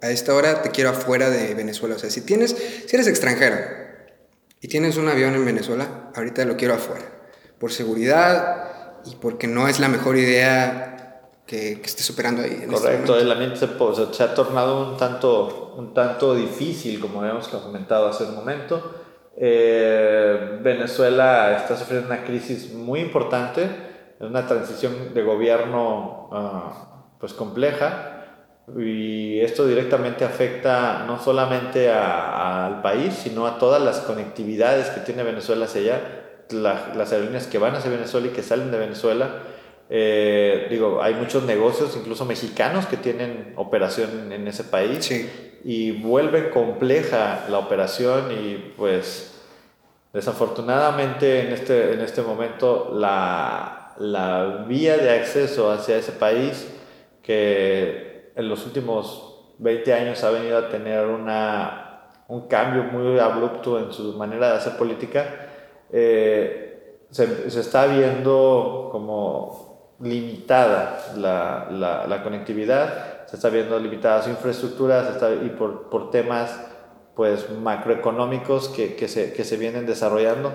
[0.02, 1.96] a esta hora te quiero afuera de Venezuela.
[1.96, 2.56] O sea, si tienes,
[2.88, 3.56] si eres extranjero
[4.60, 7.06] y tienes un avión en Venezuela, ahorita lo quiero afuera.
[7.60, 10.93] Por seguridad y porque no es la mejor idea
[11.46, 12.52] que, que estés operando ahí.
[12.52, 13.20] en este Correcto, momento.
[13.20, 18.08] el ambiente se, se- se ha tornado un tanto, un tanto difícil, como habíamos comentado
[18.08, 19.00] hace un momento.
[19.36, 23.68] Eh, Venezuela está sufriendo una crisis muy importante,
[24.20, 28.10] una transición de gobierno ah, pues compleja
[28.78, 35.02] y esto directamente afecta no solamente a- al país, sino a todas las conectividades que
[35.02, 36.02] tiene Venezuela hacia allá,
[36.52, 39.30] la- las aerolíneas que van hacia Venezuela y que salen de Venezuela.
[39.96, 45.30] Eh, digo, hay muchos negocios, incluso mexicanos, que tienen operación en ese país Sí.
[45.64, 49.40] y vuelve compleja la operación y pues
[50.12, 56.68] desafortunadamente en este, en este momento la, la vía de acceso hacia ese país
[57.22, 63.78] que en los últimos 20 años ha venido a tener una, un cambio muy abrupto
[63.80, 65.50] en su manera de hacer política,
[65.92, 69.73] eh, se, se está viendo como
[70.04, 75.90] limitada la, la, la conectividad, se está viendo limitada su infraestructura se está, y por,
[75.90, 76.52] por temas
[77.16, 80.52] pues macroeconómicos que, que, se, que se vienen desarrollando.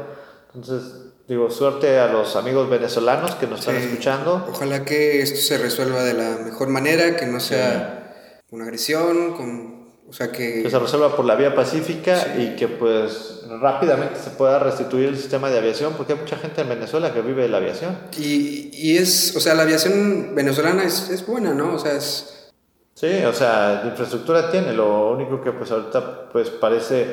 [0.55, 3.84] Entonces, digo, suerte a los amigos venezolanos que nos están Sí.
[3.84, 4.46] escuchando.
[4.51, 9.78] Ojalá que esto se resuelva de la mejor manera, que no sea una agresión, con,
[10.09, 10.62] o sea, que...
[10.62, 12.42] que se resuelva por la vía pacífica Sí.
[12.42, 16.62] y que pues rápidamente se pueda restituir el sistema de aviación, porque hay mucha gente
[16.62, 17.96] en Venezuela que vive de la aviación.
[18.16, 21.74] Y, y es, o sea, la aviación venezolana es, es buena, ¿no?
[21.74, 22.50] O sea, es...
[22.94, 27.06] Sí, o sea, de infraestructura tiene, lo único que pues ahorita pues parece,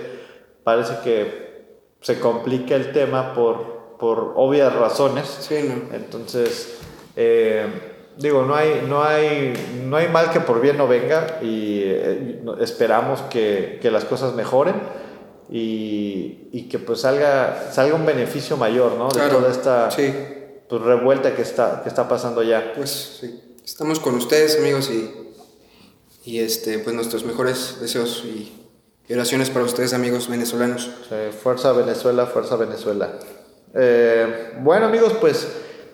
[0.64, 1.56] parece que
[2.02, 5.28] se complica el tema por, por obvias razones.
[5.42, 5.96] Sí, ¿no?
[5.96, 6.80] Entonces,
[7.16, 9.54] eh, digo, no hay, no, hay,
[9.86, 14.34] no hay mal que por bien no venga y eh, esperamos que, que las cosas
[14.36, 14.76] mejoren
[15.50, 19.08] y, y que pues salga, salga un beneficio mayor, ¿no?
[19.10, 20.14] De Claro, toda esta sí.
[20.68, 22.74] pues, revuelta que está, que está pasando ya.
[22.76, 25.12] Pues sí, estamos con ustedes, amigos, y,
[26.24, 28.52] y este, pues nuestros mejores deseos y
[29.14, 30.90] oraciones para ustedes, amigos venezolanos.
[31.12, 33.14] Eh, fuerza Venezuela, fuerza Venezuela.
[33.76, 35.48] Eh, bueno amigos, pues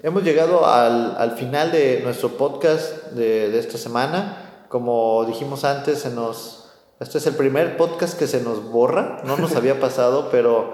[0.04, 4.66] hemos llegado al, al final de nuestro podcast de, de, esta semana.
[4.70, 9.22] Como dijimos antes, se nos, este es el primer podcast que se nos borra.
[9.26, 10.74] No nos había pasado, pero,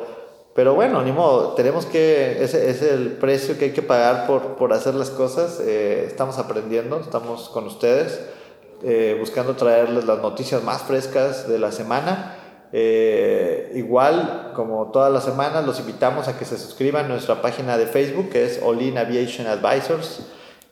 [0.53, 4.55] pero bueno, ni modo, tenemos que, ese es el precio que hay que pagar por,
[4.55, 5.59] por hacer las cosas.
[5.59, 8.21] Eh, estamos aprendiendo, estamos con ustedes,
[8.83, 12.35] eh, buscando traerles las noticias más frescas de la semana.
[12.73, 17.77] Eh, igual, como todas las semanas, los invitamos a que se suscriban a nuestra página
[17.77, 20.27] de Facebook, que es Olin Aviation Advisors.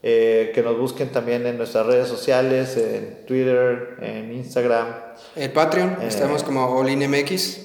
[0.08, 4.86] Eh, que nos busquen también en nuestras redes sociales, en Twitter, en Instagram.
[5.36, 7.62] El Patreon, Eh, estamos como OlinMX.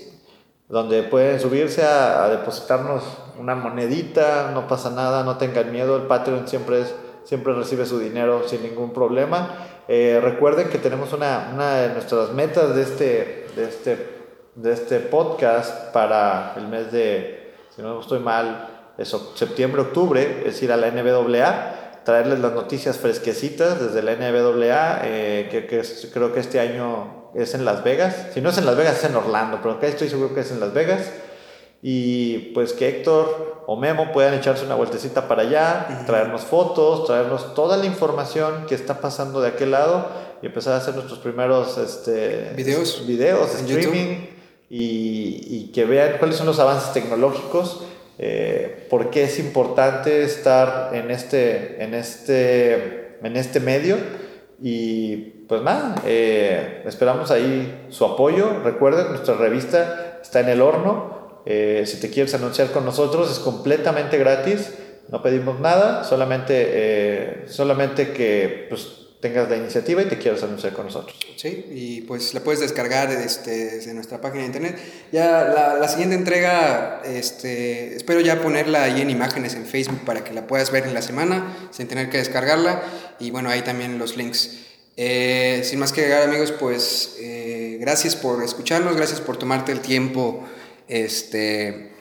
[0.67, 3.03] donde pueden subirse a, a depositarnos
[3.39, 7.99] una monedita, no pasa nada, no tengan miedo, el Patreon siempre, es, siempre recibe su
[7.99, 9.67] dinero sin ningún problema.
[9.89, 14.20] Eh, recuerden que tenemos una, una de nuestras metas de este, de, este,
[14.63, 20.63] de este podcast para el mes de, si no estoy mal, es oc- septiembre-octubre, es
[20.63, 26.09] ir a la NBAA traerles las noticias fresquecitas desde la NBAA, eh, que, que es-
[26.13, 28.29] creo que este año es en Las Vegas.
[28.35, 30.51] Si no es en Las Vegas, es en Orlando, pero acá estoy seguro que es
[30.51, 31.11] en Las Vegas.
[31.83, 37.55] Y pues que Héctor o Memo puedan echarse una vueltecita para allá, traernos fotos, traernos
[37.55, 40.07] toda la información que está pasando de aquel lado
[40.43, 43.07] y empezar a hacer nuestros primeros este, Videos.
[43.07, 44.27] videos, streaming
[44.71, 47.85] y, y que vean cuáles son los avances tecnológicos,
[48.19, 53.97] eh, por qué es importante estar en este, en este, en este medio
[54.63, 55.17] y
[55.49, 58.61] pues nada, eh, esperamos ahí su apoyo.
[58.63, 61.43] Recuerden, nuestra revista está en el horno.
[61.47, 64.75] Eh, si te quieres anunciar con nosotros es completamente gratis.
[65.09, 70.73] No pedimos nada, solamente, eh, solamente que pues, tengas la iniciativa y te quieras anunciar
[70.73, 71.19] con nosotros.
[71.37, 74.79] Sí, y pues la puedes descargar este, desde nuestra página de internet.
[75.13, 80.25] Ya la, la siguiente entrega, este, espero ya ponerla ahí en imágenes en Facebook para
[80.25, 82.83] que la puedas ver en la semana sin tener que descargarla.
[83.19, 84.59] Y bueno, ahí también los links.
[84.97, 89.81] Eh, sin más que agregar amigos, pues eh, gracias por escucharnos, gracias por tomarte el
[89.81, 90.47] tiempo
[90.89, 91.93] este,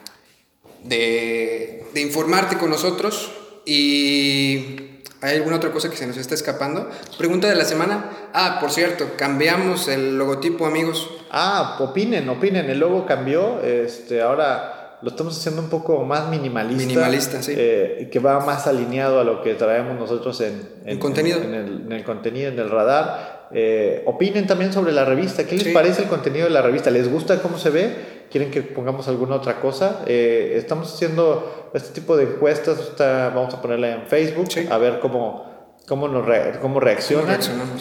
[0.83, 3.31] de, de informarte con nosotros.
[3.65, 6.89] Y ¿hay alguna otra cosa que se nos está escapando?
[7.17, 8.05] Pregunta de la semana.
[8.33, 11.09] Ah, por cierto, cambiamos el logotipo, amigos.
[11.31, 12.69] Ah, opinen, opinen.
[12.69, 13.61] El logo cambió.
[13.61, 16.85] Este, ahora lo estamos haciendo un poco más minimalista.
[16.85, 17.53] Minimalista, sí.
[17.55, 21.39] eh, que va más alineado a lo que traemos nosotros en, En contenido.
[21.41, 23.47] En, el, en el contenido, en el radar.
[23.51, 25.45] Eh, opinen también sobre la revista.
[25.45, 25.71] ¿Qué les Sí.
[25.73, 26.91] parece el contenido de la revista?
[26.91, 28.18] ¿Les gusta cómo se ve?
[28.29, 30.01] ¿Quieren que pongamos alguna otra cosa?
[30.05, 32.79] Eh, estamos haciendo este tipo de encuestas.
[32.79, 34.67] Está- vamos a ponerla en Facebook Sí.
[34.69, 37.39] a ver cómo, cómo, nos re- cómo reaccionan.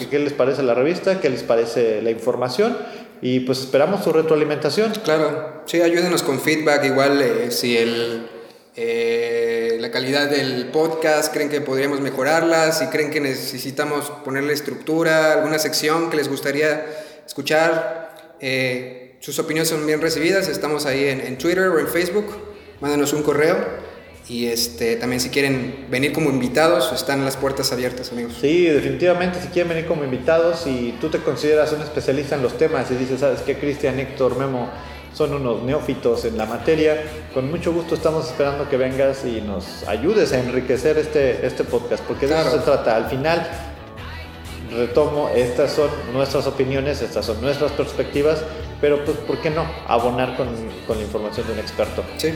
[0.09, 1.19] ¿Qué les parece la revista?
[1.21, 2.77] ¿Qué les parece la información?
[3.21, 4.91] Y pues esperamos su retroalimentación.
[5.03, 6.83] Claro, sí, ayúdenos con feedback.
[6.85, 8.27] Igual eh, si el,
[8.75, 15.33] eh, la calidad del podcast creen que podríamos mejorarla, si creen que necesitamos ponerle estructura,
[15.33, 16.85] alguna sección que les gustaría
[17.27, 18.09] escuchar.
[18.41, 20.47] eh, sus opiniones son bien recibidas.
[20.47, 22.25] Estamos ahí en, en Twitter o en Facebook.
[22.81, 23.57] Mándanos un correo.
[24.27, 28.33] Y este, también si quieren venir como invitados, están las puertas abiertas, amigos.
[28.39, 32.55] Sí, definitivamente, si quieren venir como invitados y tú te consideras un especialista en los
[32.55, 33.57] temas y dices, ¿sabes qué?
[33.57, 34.69] Cristian, Héctor, Memo
[35.15, 37.01] son unos neófitos en la materia,
[37.33, 42.03] con mucho gusto estamos esperando que vengas y nos ayudes a enriquecer este, este podcast,
[42.03, 42.49] porque de Claro.
[42.49, 42.95] eso se trata.
[42.95, 43.68] Al final,
[44.71, 48.43] retomo, estas son nuestras opiniones, estas son nuestras perspectivas,
[48.81, 50.47] pero pues, ¿por qué no abonar con,
[50.87, 52.03] con la información de un experto?
[52.17, 52.33] Sí,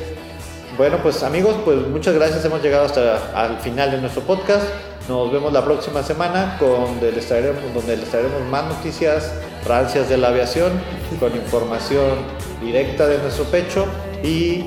[0.77, 2.43] Bueno, pues amigos, pues muchas gracias.
[2.45, 4.65] Hemos llegado hasta al final de nuestro podcast.
[5.07, 9.31] Nos vemos la próxima semana donde les traeremos, donde les traeremos más noticias,
[9.65, 10.71] rancias de la aviación,
[11.19, 12.19] con información
[12.61, 13.85] directa de nuestro pecho
[14.23, 14.65] y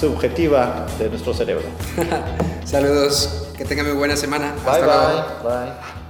[0.00, 1.64] subjetiva de nuestro cerebro.
[2.64, 4.54] saludos, que tengan muy buena semana.
[4.64, 5.24] Bye Hasta luego.
[5.42, 5.50] bye.
[5.50, 6.01] Bye.